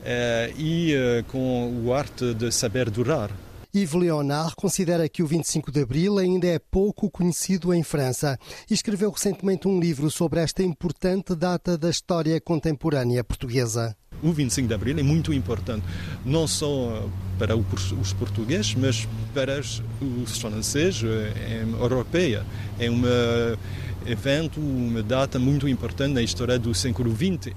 uh, 0.02 0.60
e 0.60 0.94
uh, 0.96 1.24
com 1.26 1.84
o 1.86 1.94
arte 1.94 2.34
de 2.34 2.52
saber 2.52 2.90
durar. 2.90 3.32
Yves 3.74 3.94
Leonard 3.94 4.54
considera 4.56 5.08
que 5.08 5.24
o 5.24 5.28
25 5.28 5.72
de 5.72 5.82
Abril 5.82 6.18
ainda 6.18 6.46
é 6.46 6.60
pouco 6.60 7.10
conhecido 7.10 7.74
em 7.74 7.82
França 7.84 8.38
e 8.70 8.74
escreveu 8.74 9.10
recentemente 9.10 9.66
um 9.66 9.80
livro 9.80 10.12
sobre 10.12 10.42
esta 10.42 10.62
importante 10.62 11.34
data 11.36 11.78
da 11.78 11.90
história 11.90 12.40
contemporânea 12.42 13.24
portuguesa. 13.24 13.96
O 14.22 14.34
25 14.34 14.68
de 14.68 14.74
Abril 14.74 15.00
é 15.00 15.04
muito 15.04 15.34
importante, 15.34 15.84
não 16.26 16.46
só 16.46 17.08
para 17.40 17.56
os 17.56 18.14
portugueses, 18.20 18.76
mas 18.76 19.08
para 19.34 19.60
os 19.62 20.38
franceses, 20.38 21.02
é 21.04 21.64
europeia. 21.64 22.46
É 22.78 22.90
uma 22.90 23.58
evento, 24.06 24.60
uma 24.60 25.04
data 25.04 25.40
muito 25.40 25.68
importante 25.68 26.14
na 26.14 26.22
história 26.22 26.58
do 26.58 26.74
século 26.74 27.16
XX 27.16 27.54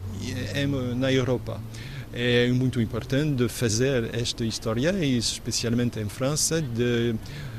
na 0.96 1.12
Europa. 1.12 1.60
É 2.12 2.48
muito 2.52 2.80
importante 2.80 3.48
fazer 3.48 4.14
esta 4.14 4.44
história, 4.44 4.92
e 5.04 5.16
especialmente 5.16 5.98
em 5.98 6.08
França, 6.08 6.62
de, 6.62 7.14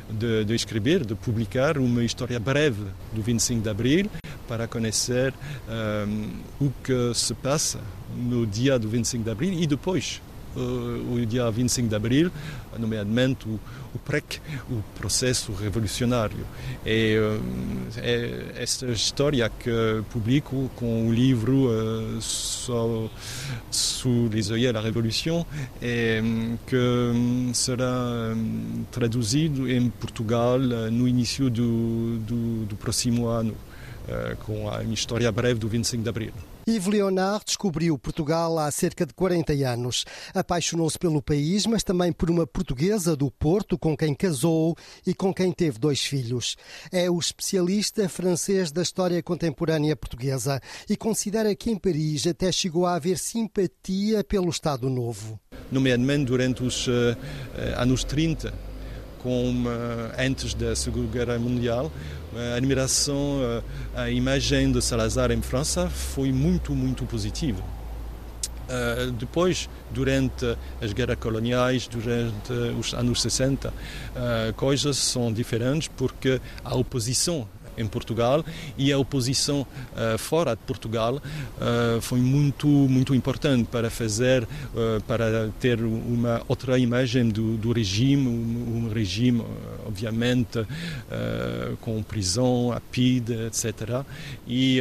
de, 0.10 0.45
de 0.45 0.56
escrever, 0.56 1.06
de 1.06 1.13
publicar 1.15 1.78
uma 1.78 2.04
história 2.04 2.39
breve 2.39 2.86
do 3.13 3.21
25 3.21 3.62
de 3.62 3.69
Abril 3.69 4.10
para 4.48 4.67
conhecer 4.67 5.34
um, 6.08 6.65
o 6.65 6.71
que 6.84 7.13
se 7.13 7.34
passa 7.34 7.80
no 8.15 8.45
dia 8.45 8.80
do 8.80 8.88
25 8.88 9.24
de 9.24 9.30
Abril 9.30 9.54
e 9.54 9.67
depois 9.67 10.21
o 10.56 11.26
dia 11.26 11.50
25 11.52 11.89
de 11.89 11.95
abril, 11.95 12.32
nomeadamente 12.80 13.48
o, 13.48 13.60
o 13.95 13.99
PREC, 13.99 14.39
o 14.69 14.84
processo 14.99 15.53
revolucionário. 15.53 16.45
É, 16.86 17.15
é 17.97 18.51
esta 18.58 18.86
história 18.88 19.49
que 19.49 19.71
publico 20.12 20.69
com 20.75 21.08
o 21.08 21.13
livro 21.13 21.69
uh, 21.69 22.21
Sous 23.71 24.29
les 24.29 24.51
œillets 24.51 24.73
la 24.73 24.81
Révolution, 24.81 25.45
é, 25.81 26.21
que 26.67 27.53
será 27.53 28.36
traduzido 28.91 29.69
em 29.69 29.89
Portugal 29.89 30.60
no 30.60 31.08
início 31.08 31.49
do, 31.49 32.17
do, 32.19 32.65
do 32.65 32.75
próximo 32.75 33.27
ano, 33.27 33.53
uh, 33.53 34.36
com 34.45 34.69
a 34.69 34.84
história 34.84 35.31
breve 35.31 35.60
do 35.60 35.67
25 35.67 36.03
de 36.03 36.10
abril. 36.10 36.55
Yves 36.67 36.88
Leonard 36.88 37.45
descobriu 37.45 37.95
Portugal 37.97 38.58
há 38.58 38.71
cerca 38.71 39.06
de 39.06 39.13
40 39.13 39.54
anos. 39.67 40.04
Apaixonou-se 40.34 40.97
pelo 40.97 41.21
país, 41.21 41.67
mas 41.67 41.84
também 41.84 42.12
por 42.12 42.30
uma 42.32 42.47
portuguesa 42.47 43.15
do 43.15 43.30
Porto 43.30 43.78
com 43.78 43.95
quem 43.95 44.15
casou 44.15 44.75
e 45.06 45.13
com 45.13 45.32
quem 45.32 45.51
teve 45.51 45.78
dois 45.78 46.01
filhos. 46.01 46.56
É 46.91 47.10
o 47.10 47.19
especialista 47.19 48.10
francês 48.10 48.71
da 48.71 48.82
história 48.82 49.21
contemporânea 49.21 49.95
portuguesa 49.95 50.60
e 50.89 50.97
considera 50.97 51.54
que 51.56 51.69
em 51.69 51.78
Paris 51.78 52.25
até 52.25 52.51
chegou 52.51 52.88
a 52.88 52.95
haver 52.95 53.19
simpatia 53.19 54.23
pelo 54.23 54.49
Estado 54.49 54.89
Novo. 54.89 55.39
Nomeadamente 55.71 56.25
durante 56.25 56.63
os 56.63 56.88
uh, 56.88 57.15
anos 57.78 58.04
30, 58.04 58.51
com, 59.21 59.51
uh, 59.51 60.13
antes 60.17 60.54
da 60.54 60.75
Segunda 60.75 61.12
Guerra 61.12 61.38
Mundial, 61.38 61.91
a 62.36 62.58
admiração, 62.58 63.39
a 63.95 64.10
imagem 64.10 64.71
de 64.71 64.82
Salazar 64.82 65.32
em 65.32 65.41
França 65.41 65.89
foi 65.89 66.32
muito, 66.32 66.74
muito 66.74 67.06
positiva. 67.06 67.63
Uh, 68.65 69.12
depois, 69.12 69.69
durante 69.91 70.58
as 70.82 70.91
guerras 70.91 71.17
coloniais, 71.19 71.88
durante 71.88 72.52
os 72.80 72.93
anos 72.95 73.21
60, 73.21 73.69
uh, 73.69 74.54
coisas 74.56 74.98
são 74.98 75.32
diferentes 75.32 75.88
porque 75.88 76.41
a 76.63 76.76
oposição 76.76 77.48
em 77.77 77.88
Portugal 77.88 78.43
e 78.77 78.91
a 78.91 78.97
oposição 78.97 79.61
uh, 79.61 80.17
fora 80.17 80.55
de 80.55 80.61
Portugal 80.65 81.15
uh, 81.15 82.01
foi 82.01 82.19
muito 82.19 82.67
muito 82.67 83.13
importante 83.13 83.67
para 83.71 83.89
fazer 83.89 84.43
uh, 84.43 85.01
para 85.07 85.49
ter 85.59 85.81
uma 85.81 86.41
outra 86.47 86.77
imagem 86.79 87.29
do, 87.29 87.57
do 87.57 87.71
regime 87.71 88.27
um, 88.27 88.85
um, 88.85 88.93
regime 88.93 89.43
obviamente 89.85 90.65
com 91.81 92.01
prisão 92.03 92.71
a 92.71 92.79
PID 92.79 93.31
etc 93.47 94.03
e 94.47 94.79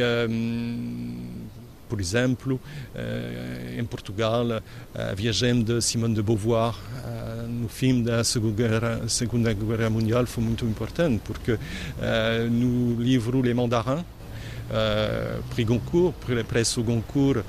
por 1.87 2.01
exemplo, 2.01 2.59
em 3.77 3.85
Portugal, 3.85 4.45
a 4.93 5.13
viagem 5.13 5.61
de 5.61 5.81
Simone 5.81 6.15
de 6.15 6.23
Beauvoir 6.23 6.75
no 7.47 7.67
fim 7.67 8.03
da 8.03 8.23
Segunda 8.23 9.53
Guerra, 9.53 9.89
Mundial 9.89 10.25
foi 10.25 10.43
muito 10.43 10.65
importante, 10.65 11.21
porque 11.23 11.57
no 12.49 13.01
livro 13.01 13.41
Les 13.41 13.55
Mandarins, 13.55 14.03
uh, 14.69 15.41
Prix 15.53 15.67
Goncourt, 15.67 16.15
Preço 16.47 16.81
Goncourt, 16.83 17.39
uh, 17.39 17.43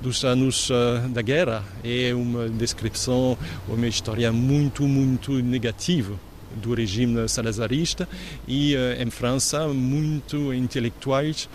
dos 0.00 0.24
anos 0.24 0.70
da 1.10 1.20
guerra. 1.20 1.62
É 1.84 2.14
uma 2.14 2.48
descrição, 2.48 3.36
uma 3.68 3.86
história 3.86 4.32
muito, 4.32 4.88
muito 4.88 5.32
negativa 5.32 6.14
do 6.56 6.74
regime 6.74 7.28
salazarista 7.28 8.08
e 8.46 8.74
em 8.98 9.10
França 9.10 9.68
muito 9.68 10.52
intelectuais 10.52 11.48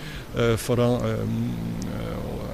foram 0.57 0.99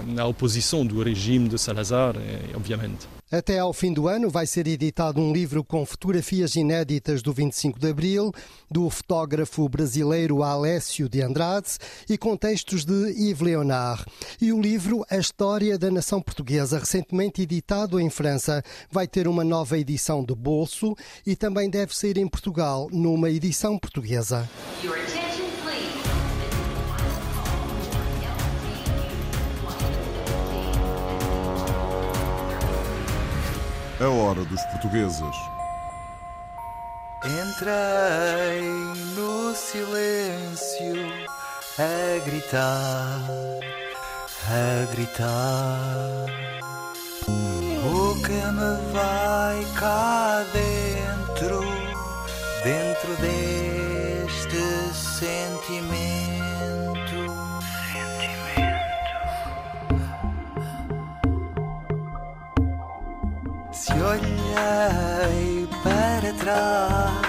na 0.07 0.25
oposição 0.25 0.85
do 0.85 1.01
regime 1.01 1.49
de 1.49 1.57
Salazar, 1.57 2.15
obviamente. 2.55 3.14
Até 3.31 3.57
ao 3.57 3.73
fim 3.73 3.91
do 3.91 4.07
ano 4.07 4.29
vai 4.29 4.45
ser 4.45 4.67
editado 4.67 5.19
um 5.19 5.33
livro 5.33 5.63
com 5.63 5.83
fotografias 5.83 6.55
inéditas 6.55 7.23
do 7.23 7.33
25 7.33 7.79
de 7.79 7.89
Abril, 7.89 8.31
do 8.69 8.87
fotógrafo 8.87 9.67
brasileiro 9.67 10.43
Alessio 10.43 11.09
de 11.09 11.23
Andrade 11.23 11.77
e 12.07 12.19
com 12.19 12.37
textos 12.37 12.85
de 12.85 12.93
Yves 12.93 13.41
Leonard. 13.41 14.05
E 14.39 14.53
o 14.53 14.61
livro 14.61 15.03
A 15.09 15.17
História 15.17 15.75
da 15.75 15.89
Nação 15.89 16.21
Portuguesa, 16.21 16.77
recentemente 16.77 17.41
editado 17.41 17.99
em 17.99 18.11
França, 18.11 18.63
vai 18.91 19.07
ter 19.07 19.27
uma 19.27 19.43
nova 19.43 19.75
edição 19.75 20.23
de 20.23 20.35
bolso 20.35 20.95
e 21.25 21.35
também 21.35 21.67
deve 21.67 21.97
sair 21.97 22.19
em 22.19 22.27
Portugal 22.27 22.87
numa 22.91 23.31
edição 23.31 23.79
portuguesa. 23.79 24.47
A 34.05 34.07
hora 34.07 34.45
dos 34.45 34.63
portugueses. 34.65 35.35
Entrei 37.25 38.61
no 39.15 39.55
silêncio 39.55 41.11
a 41.79 42.19
gritar, 42.23 43.19
a 44.47 44.85
gritar. 44.93 45.97
O 47.83 48.21
que 48.21 48.31
me 48.31 48.93
vai 48.93 49.65
cá 49.73 50.45
dentro, 50.53 51.61
dentro 52.63 53.15
deste 53.19 54.61
sentimento. 54.93 55.94
Olhei 64.65 65.67
para 65.83 66.33
trás, 66.33 67.24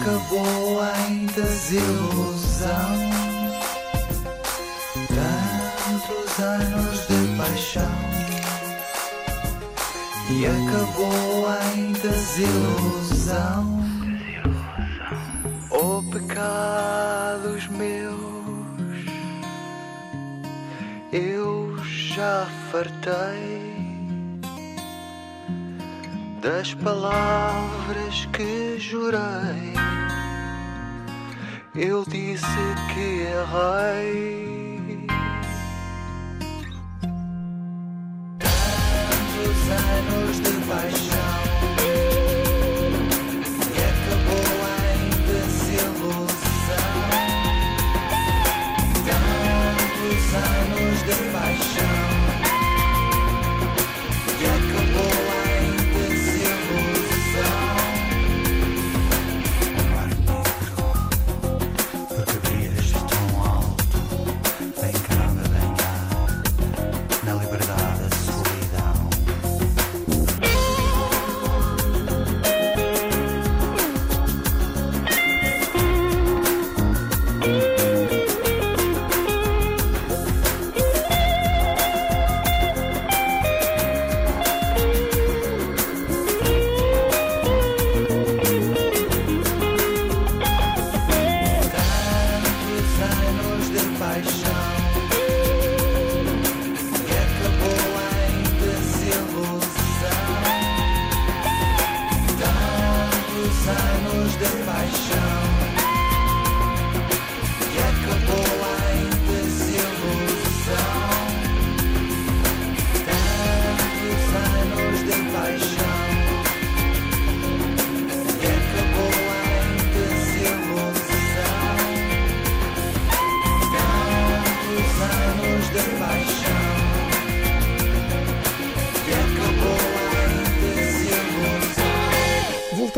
acabou 0.00 0.80
em 1.08 1.26
desilusão. 1.26 2.70
Tantos 5.08 6.38
anos 6.38 7.06
de 7.06 7.36
paixão 7.36 7.82
e 10.30 10.46
acabou 10.46 11.48
em 11.76 11.92
desilusão. 11.92 13.80
Oh, 15.70 16.02
pecados 16.10 17.68
meus, 17.68 19.04
eu 21.12 21.76
já 21.84 22.46
fartei 22.72 23.69
das 26.40 26.72
palavras 26.74 28.26
que 28.32 28.78
jurei. 28.78 29.74
Eu 31.74 32.04
disse 32.04 32.46
que 32.92 33.22
errei. 33.22 34.49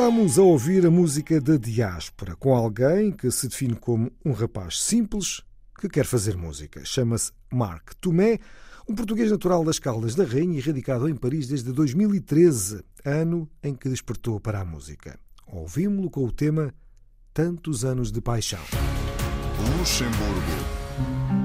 Voltamos 0.03 0.37
a 0.37 0.43
ouvir 0.43 0.85
a 0.85 0.91
música 0.91 1.41
da 1.41 1.57
diáspora 1.57 2.35
com 2.35 2.53
alguém 2.53 3.13
que 3.13 3.31
se 3.31 3.47
define 3.47 3.77
como 3.77 4.11
um 4.25 4.33
rapaz 4.33 4.83
simples 4.83 5.43
que 5.79 5.89
quer 5.89 6.05
fazer 6.05 6.37
música. 6.37 6.85
Chama-se 6.85 7.31
Marc 7.49 7.95
Tomé, 8.01 8.41
um 8.89 8.97
português 8.97 9.31
natural 9.31 9.63
das 9.63 9.79
Caldas 9.79 10.17
da 10.17 10.25
Rainha 10.25 10.59
e 10.59 10.61
radicado 10.61 11.09
em 11.09 11.15
Paris 11.15 11.47
desde 11.47 11.71
2013, 11.71 12.83
ano 13.05 13.49
em 13.63 13.77
que 13.77 13.89
despertou 13.89 14.41
para 14.41 14.59
a 14.59 14.65
música. 14.65 15.17
Ouvimos-lo 15.47 16.11
com 16.11 16.25
o 16.25 16.33
tema 16.33 16.75
Tantos 17.33 17.85
Anos 17.85 18.11
de 18.11 18.21
Paixão. 18.21 18.59
Luxemburgo. 19.79 21.42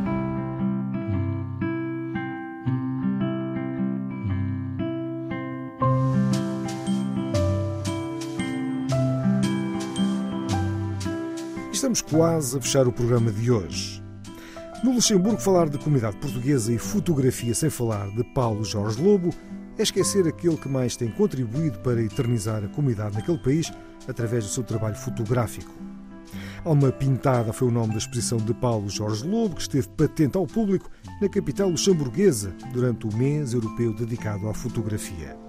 Estamos 11.98 12.02
quase 12.02 12.58
a 12.58 12.62
fechar 12.62 12.88
o 12.88 12.92
programa 12.92 13.32
de 13.32 13.50
hoje. 13.50 14.04
No 14.84 14.94
Luxemburgo, 14.94 15.42
falar 15.42 15.68
de 15.68 15.80
comunidade 15.80 16.16
portuguesa 16.18 16.72
e 16.72 16.78
fotografia 16.78 17.56
sem 17.56 17.72
falar 17.72 18.08
de 18.12 18.24
Paulo 18.24 18.64
Jorge 18.64 19.02
Lobo 19.02 19.34
é 19.80 19.82
esquecer 19.82 20.28
aquele 20.28 20.58
que 20.58 20.70
mais 20.70 20.96
tem 20.96 21.10
contribuído 21.10 21.80
para 21.80 22.00
eternizar 22.00 22.64
a 22.64 22.68
comunidade 22.68 23.16
naquele 23.16 23.40
país 23.40 23.72
através 24.08 24.44
do 24.44 24.52
seu 24.52 24.64
trabalho 24.64 24.96
fotográfico. 24.96 25.74
Alma 26.64 26.92
Pintada 26.92 27.52
foi 27.52 27.68
o 27.68 27.72
nome 27.72 27.94
da 27.94 27.98
exposição 27.98 28.38
de 28.38 28.54
Paulo 28.54 28.90
Jorge 28.90 29.28
Lobo, 29.28 29.56
que 29.56 29.62
esteve 29.62 29.88
patente 29.90 30.38
ao 30.38 30.46
público 30.46 30.92
na 31.20 31.28
capital 31.28 31.70
luxemburguesa 31.70 32.54
durante 32.74 33.08
o 33.08 33.18
mês 33.18 33.54
europeu 33.54 33.92
dedicado 33.96 34.48
à 34.48 34.54
fotografia. 34.54 35.47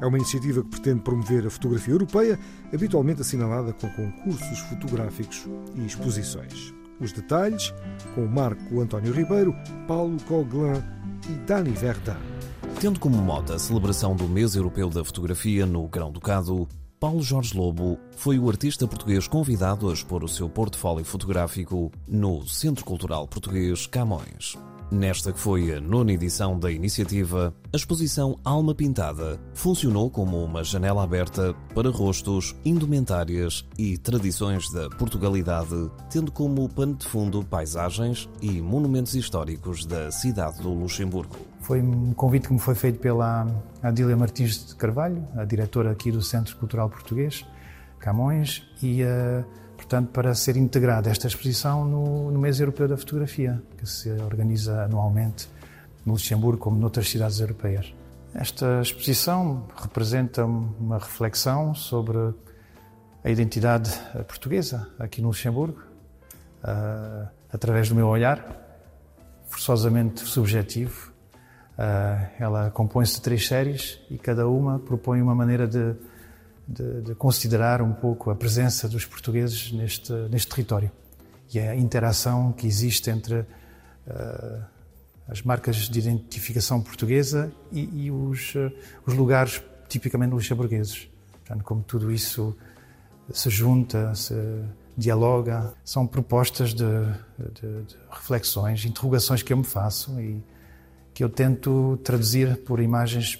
É 0.00 0.06
uma 0.06 0.18
iniciativa 0.18 0.62
que 0.62 0.68
pretende 0.70 1.00
promover 1.00 1.46
a 1.46 1.50
fotografia 1.50 1.94
europeia, 1.94 2.38
habitualmente 2.72 3.20
assinalada 3.20 3.72
com 3.72 3.88
concursos 3.90 4.58
fotográficos 4.60 5.46
e 5.74 5.86
exposições. 5.86 6.74
Os 7.00 7.12
detalhes 7.12 7.74
com 8.14 8.26
Marco 8.26 8.80
António 8.80 9.12
Ribeiro, 9.12 9.54
Paulo 9.86 10.16
Coglin 10.26 10.82
e 11.28 11.32
Dani 11.46 11.70
Verdun. 11.70 12.16
Tendo 12.80 13.00
como 13.00 13.16
mote 13.16 13.52
a 13.52 13.58
celebração 13.58 14.14
do 14.14 14.28
Mês 14.28 14.54
Europeu 14.54 14.90
da 14.90 15.04
Fotografia 15.04 15.64
no 15.66 15.86
Grão-Ducado, 15.88 16.68
Paulo 16.98 17.22
Jorge 17.22 17.56
Lobo 17.56 17.98
foi 18.16 18.38
o 18.38 18.48
artista 18.48 18.86
português 18.86 19.28
convidado 19.28 19.90
a 19.90 19.92
expor 19.92 20.24
o 20.24 20.28
seu 20.28 20.48
portfólio 20.48 21.04
fotográfico 21.04 21.92
no 22.08 22.46
Centro 22.46 22.84
Cultural 22.84 23.28
Português 23.28 23.86
Camões. 23.86 24.56
Nesta 24.90 25.32
que 25.32 25.40
foi 25.40 25.74
a 25.74 25.80
nona 25.80 26.12
edição 26.12 26.56
da 26.56 26.70
iniciativa, 26.70 27.52
a 27.72 27.76
exposição 27.76 28.38
Alma 28.44 28.72
Pintada 28.72 29.36
funcionou 29.52 30.08
como 30.08 30.44
uma 30.44 30.62
janela 30.62 31.02
aberta 31.02 31.52
para 31.74 31.90
rostos, 31.90 32.54
indumentárias 32.64 33.66
e 33.76 33.98
tradições 33.98 34.70
da 34.70 34.88
Portugalidade, 34.90 35.90
tendo 36.08 36.30
como 36.30 36.68
pano 36.68 36.94
de 36.94 37.04
fundo 37.04 37.44
paisagens 37.44 38.28
e 38.40 38.62
monumentos 38.62 39.16
históricos 39.16 39.84
da 39.84 40.12
cidade 40.12 40.62
do 40.62 40.72
Luxemburgo. 40.72 41.34
Foi 41.62 41.82
um 41.82 42.14
convite 42.14 42.46
que 42.46 42.54
me 42.54 42.60
foi 42.60 42.76
feito 42.76 43.00
pela 43.00 43.44
Adília 43.82 44.16
Martins 44.16 44.66
de 44.66 44.76
Carvalho, 44.76 45.26
a 45.34 45.44
diretora 45.44 45.90
aqui 45.90 46.12
do 46.12 46.22
Centro 46.22 46.56
Cultural 46.58 46.88
Português, 46.88 47.44
Camões, 47.98 48.62
e 48.80 49.02
uh, 49.02 49.44
portanto, 49.86 50.10
para 50.10 50.34
ser 50.34 50.56
integrada 50.56 51.08
esta 51.08 51.28
exposição 51.28 51.84
no, 51.84 52.32
no, 52.32 52.40
Mês 52.40 52.58
Europeu 52.58 52.88
da 52.88 52.96
Fotografia, 52.96 53.62
que 53.78 53.86
se 53.86 54.10
organiza 54.10 54.82
anualmente 54.82 55.48
no 56.04 56.14
Luxemburgo, 56.14 56.58
como 56.58 56.76
noutras 56.76 57.08
cidades 57.08 57.38
europeias. 57.38 57.94
Esta 58.34 58.80
exposição 58.82 59.68
representa 59.76 60.44
uma 60.44 60.98
reflexão 60.98 61.72
sobre 61.72 62.18
a 63.22 63.30
identidade 63.30 63.90
portuguesa 64.26 64.88
aqui 64.98 65.22
no 65.22 65.28
Luxemburgo, 65.28 65.80
uh, 66.64 67.28
através 67.52 67.88
do 67.88 67.94
meu 67.94 68.08
olhar, 68.08 68.44
forçosamente 69.46 70.20
subjetivo. 70.20 71.12
Uh, 71.78 72.26
ela 72.40 72.70
compõe-se 72.72 73.14
de 73.14 73.22
três 73.22 73.46
séries 73.46 74.00
e 74.10 74.18
cada 74.18 74.48
uma 74.48 74.80
propõe 74.80 75.22
uma 75.22 75.34
maneira 75.34 75.68
de 75.68 75.94
de, 76.66 77.02
de, 77.02 77.14
considerar 77.14 77.80
um 77.80 77.92
pouco 77.92 78.30
a 78.30 78.34
presença 78.34 78.88
dos 78.88 79.04
portugueses 79.04 79.70
neste, 79.72 80.12
neste 80.30 80.48
território 80.48 80.90
e 81.52 81.58
a 81.58 81.76
interação 81.76 82.52
que 82.52 82.66
existe 82.66 83.08
entre 83.08 83.34
uh, 83.36 84.64
as 85.28 85.42
marcas 85.42 85.76
de 85.88 85.98
identificação 85.98 86.80
portuguesa 86.80 87.52
e, 87.70 88.06
e 88.06 88.10
os, 88.10 88.54
uh, 88.54 88.72
os, 89.06 89.14
lugares 89.14 89.62
tipicamente 89.88 90.32
luxemburgueses. 90.32 91.08
Portanto, 91.44 91.64
como 91.64 91.82
tudo 91.82 92.10
isso 92.10 92.56
se 93.32 93.48
junta, 93.50 94.14
se 94.14 94.34
dialoga, 94.96 95.74
são 95.84 96.06
propostas 96.06 96.72
de, 96.74 96.84
de, 97.38 97.82
de 97.82 97.96
reflexões, 98.10 98.84
interrogações 98.84 99.42
que 99.42 99.52
eu 99.52 99.56
me 99.58 99.64
faço 99.64 100.18
e 100.20 100.42
que 101.12 101.22
eu 101.22 101.28
tento 101.28 101.98
traduzir 102.02 102.56
por 102.58 102.80
imagens 102.80 103.38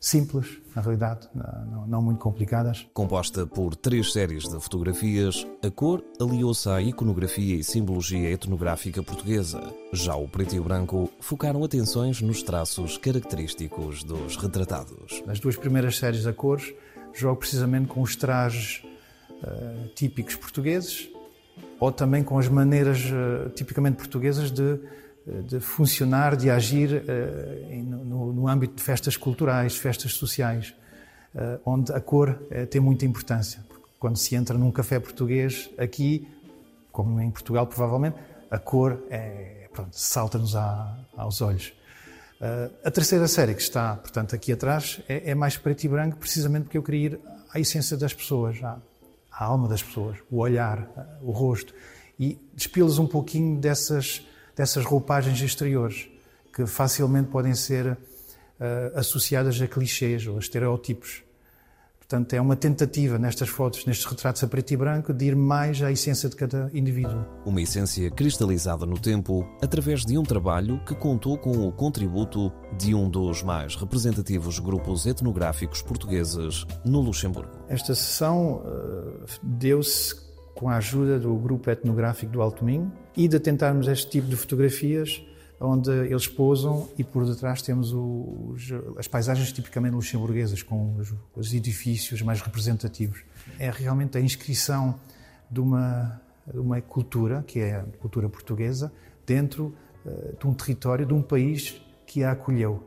simples, 0.00 0.58
na 0.76 0.82
realidade, 0.82 1.26
não, 1.34 1.86
não, 1.86 2.02
muito 2.02 2.20
complicadas. 2.20 2.86
Composta 2.92 3.46
por 3.46 3.74
três 3.74 4.12
séries 4.12 4.42
de 4.44 4.60
fotografias, 4.60 5.46
a 5.64 5.70
cor 5.70 6.04
aliou-se 6.20 6.68
à 6.68 6.82
iconografia 6.82 7.56
e 7.56 7.64
simbologia 7.64 8.30
etnográfica 8.30 9.02
portuguesa. 9.02 9.58
Já 9.90 10.14
o 10.14 10.28
preto 10.28 10.54
e 10.54 10.60
o 10.60 10.64
branco 10.64 11.10
focaram 11.18 11.64
atenções 11.64 12.20
nos 12.20 12.42
traços 12.42 12.98
característicos 12.98 14.04
dos 14.04 14.36
retratados. 14.36 15.22
Nas 15.24 15.40
duas 15.40 15.56
primeiras 15.56 15.96
séries 15.96 16.26
a 16.26 16.32
cores, 16.34 16.74
jogo 17.14 17.36
precisamente 17.36 17.88
com 17.88 18.02
os 18.02 18.14
trajes 18.14 18.84
uh, 19.30 19.88
típicos 19.94 20.34
portugueses 20.34 21.08
ou 21.80 21.90
também 21.90 22.22
com 22.22 22.38
as 22.38 22.48
maneiras 22.48 23.00
uh, 23.06 23.48
tipicamente 23.54 23.96
portuguesas 23.96 24.50
de 24.50 24.78
de 25.26 25.58
funcionar, 25.58 26.36
de 26.36 26.48
agir 26.48 27.02
uh, 27.02 27.82
no, 28.04 28.46
âmbito 28.46 28.76
de 28.76 28.82
festas 28.82 29.16
culturais, 29.16 29.76
festas 29.76 30.12
sociais, 30.12 30.74
uh, 31.34 31.60
onde 31.64 31.92
a 31.92 32.00
cor 32.00 32.38
tem 32.70 32.80
muita 32.80 33.04
importância. 33.04 33.60
Porque 33.68 33.84
quando 33.98 34.16
se 34.16 34.36
entra 34.36 34.56
num 34.56 34.70
café 34.70 35.00
português, 35.00 35.68
aqui, 35.76 36.28
como 36.92 37.20
em 37.20 37.30
Portugal 37.30 37.66
provavelmente, 37.66 38.16
a 38.50 38.58
cor 38.58 39.02
é, 39.10 39.68
salta-nos 39.90 40.54
aos 40.54 41.42
olhos. 41.42 41.72
a 42.84 42.90
terceira 42.90 43.26
série 43.26 43.54
que 43.54 43.60
está, 43.60 43.96
portanto, 43.96 44.34
aqui 44.34 44.52
atrás 44.52 45.00
é, 45.08 45.30
é, 45.30 45.34
mais 45.34 45.56
preto 45.58 45.84
e 45.84 45.88
branco, 45.88 46.16
precisamente 46.16 46.64
porque 46.64 46.78
eu 46.78 46.82
queria 46.82 47.06
ir 47.06 47.20
à 47.52 47.58
essência 47.58 47.96
das 47.96 48.14
pessoas, 48.14 48.62
à, 48.62 48.78
à 49.32 49.44
alma 49.44 49.68
das 49.68 49.82
pessoas, 49.82 50.16
o 50.30 50.38
olhar, 50.38 50.88
o 51.20 51.32
rosto, 51.32 51.74
e 52.18 52.38
despilos 52.54 52.98
um 52.98 53.06
pouquinho 53.06 53.58
dessas 53.60 54.24
dessas 54.56 54.84
roupagens 54.84 55.40
exteriores 55.40 56.08
que 56.52 56.66
facilmente 56.66 57.28
podem 57.28 57.54
ser 57.54 57.92
uh, 57.92 57.98
associadas 58.98 59.60
a 59.60 59.66
clichês 59.68 60.26
ou 60.26 60.36
a 60.36 60.38
estereótipos. 60.38 61.22
Portanto, 61.98 62.34
é 62.34 62.40
uma 62.40 62.54
tentativa 62.54 63.18
nestas 63.18 63.48
fotos, 63.48 63.84
nestes 63.84 64.06
retratos 64.06 64.42
a 64.44 64.46
preto 64.46 64.70
e 64.70 64.76
branco, 64.76 65.12
de 65.12 65.24
ir 65.26 65.34
mais 65.34 65.82
à 65.82 65.90
essência 65.90 66.28
de 66.28 66.36
cada 66.36 66.70
indivíduo. 66.72 67.26
Uma 67.44 67.60
essência 67.60 68.08
cristalizada 68.12 68.86
no 68.86 68.96
tempo 68.96 69.44
através 69.60 70.04
de 70.04 70.16
um 70.16 70.22
trabalho 70.22 70.80
que 70.86 70.94
contou 70.94 71.36
com 71.36 71.66
o 71.66 71.72
contributo 71.72 72.52
de 72.78 72.94
um 72.94 73.10
dos 73.10 73.42
mais 73.42 73.74
representativos 73.74 74.60
grupos 74.60 75.04
etnográficos 75.04 75.82
portugueses 75.82 76.64
no 76.84 77.00
Luxemburgo. 77.00 77.50
Esta 77.68 77.92
sessão 77.92 78.62
uh, 78.64 79.26
deu-se 79.42 80.14
com 80.54 80.68
a 80.68 80.76
ajuda 80.76 81.18
do 81.18 81.34
grupo 81.34 81.68
etnográfico 81.68 82.30
do 82.30 82.40
Alto 82.40 82.64
Minho 82.64 82.90
e 83.16 83.26
de 83.28 83.40
tentarmos 83.40 83.88
este 83.88 84.10
tipo 84.10 84.28
de 84.28 84.36
fotografias 84.36 85.22
onde 85.60 85.90
eles 85.90 86.28
pousam 86.28 86.88
e 86.98 87.04
por 87.04 87.24
detrás 87.24 87.62
temos 87.62 87.92
os, 87.92 88.70
as 88.98 89.08
paisagens 89.08 89.52
tipicamente 89.52 89.94
luxemburguesas, 89.94 90.62
com 90.62 90.96
os, 90.96 91.14
os, 91.34 91.54
edifícios 91.54 92.20
mais 92.22 92.40
representativos. 92.40 93.22
É 93.58 93.70
realmente 93.70 94.18
a 94.18 94.20
inscrição 94.20 94.94
de 95.50 95.60
uma, 95.60 96.20
de 96.46 96.58
uma 96.58 96.80
cultura, 96.80 97.42
que 97.46 97.60
é 97.60 97.76
a 97.76 97.82
cultura 97.98 98.28
portuguesa, 98.28 98.92
dentro 99.26 99.74
uh, 100.04 100.36
de 100.38 100.46
um 100.46 100.52
território, 100.52 101.06
de 101.06 101.14
um 101.14 101.22
país 101.22 101.80
que 102.06 102.22
a 102.22 102.32
acolheu 102.32 102.86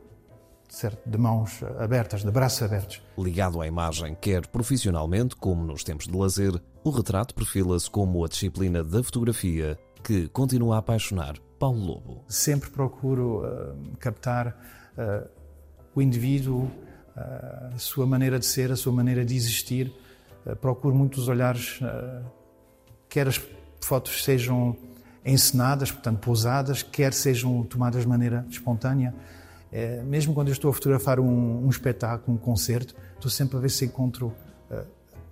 certo, 0.68 1.10
de 1.10 1.18
mãos 1.18 1.62
abertas, 1.80 2.22
de 2.22 2.30
braços 2.30 2.62
abertos. 2.62 3.02
Ligado 3.18 3.60
à 3.60 3.66
imagem, 3.66 4.16
quer 4.20 4.46
profissionalmente 4.46 5.34
como 5.34 5.64
nos 5.64 5.82
tempos 5.82 6.06
de 6.06 6.16
lazer, 6.16 6.52
o 6.84 6.90
retrato 6.90 7.34
perfila-se 7.34 7.90
como 7.90 8.24
a 8.24 8.28
disciplina 8.28 8.84
da 8.84 9.02
fotografia 9.02 9.76
que 10.02 10.28
continua 10.28 10.76
a 10.76 10.78
apaixonar 10.78 11.36
Paulo 11.58 11.78
Lobo. 11.78 12.24
Sempre 12.28 12.70
procuro 12.70 13.44
uh, 13.44 13.96
captar 13.98 14.48
uh, 14.96 15.28
o 15.94 16.00
indivíduo, 16.00 16.62
uh, 16.64 17.74
a 17.74 17.78
sua 17.78 18.06
maneira 18.06 18.38
de 18.38 18.46
ser, 18.46 18.72
a 18.72 18.76
sua 18.76 18.92
maneira 18.92 19.24
de 19.24 19.36
existir. 19.36 19.92
procuro 20.60 20.94
muitos 20.94 21.28
olhares, 21.28 21.80
quer 23.10 23.28
as 23.28 23.38
fotos 23.80 24.24
sejam 24.24 24.74
encenadas, 25.24 25.90
portanto 25.90 26.18
pousadas, 26.18 26.82
quer 26.82 27.12
sejam 27.12 27.62
tomadas 27.64 28.02
de 28.02 28.08
maneira 28.08 28.46
espontânea. 28.48 29.14
É, 29.72 30.02
mesmo 30.02 30.34
quando 30.34 30.48
eu 30.48 30.52
estou 30.52 30.70
a 30.70 30.74
fotografar 30.74 31.20
um, 31.20 31.64
um, 31.64 31.68
espetáculo, 31.68 32.36
um 32.36 32.40
concerto, 32.40 32.94
estou 33.14 33.30
sempre 33.30 33.56
a 33.56 33.60
ver 33.60 33.70
se 33.70 33.84
encontro 33.84 34.34
uh, 34.70 34.86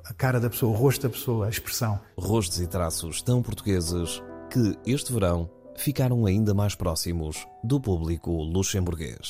a 0.04 0.14
cara 0.14 0.38
da 0.38 0.48
pessoa, 0.48 0.72
o 0.72 0.76
rosto 0.76 1.02
da 1.02 1.10
pessoa, 1.10 1.46
a 1.46 1.48
expressão. 1.48 1.98
Rostos 2.16 2.60
e 2.60 2.66
traços 2.66 3.20
tão 3.20 3.42
portugueses 3.42 4.22
que 4.51 4.78
este 4.86 5.12
verão 5.12 5.51
ficaram 5.76 6.26
ainda 6.26 6.55
mais 6.55 6.74
próximos 6.74 7.46
do 7.62 7.80
público 7.80 8.30
luxemburguês. 8.42 9.28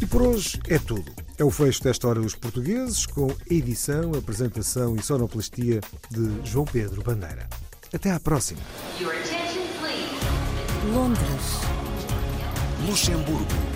E 0.00 0.06
por 0.06 0.22
hoje 0.22 0.60
é 0.68 0.78
tudo. 0.78 1.12
É 1.38 1.44
o 1.44 1.50
fecho 1.50 1.82
desta 1.82 2.08
Hora 2.08 2.20
dos 2.20 2.34
Portugueses, 2.34 3.04
com 3.04 3.28
edição, 3.50 4.12
apresentação 4.14 4.96
e 4.96 5.02
sonoplastia 5.02 5.80
de 6.10 6.48
João 6.48 6.64
Pedro 6.64 7.02
Bandeira. 7.02 7.46
Até 7.92 8.10
à 8.10 8.18
próxima. 8.18 8.60
Londres. 10.92 11.60
Luxemburgo. 12.88 13.75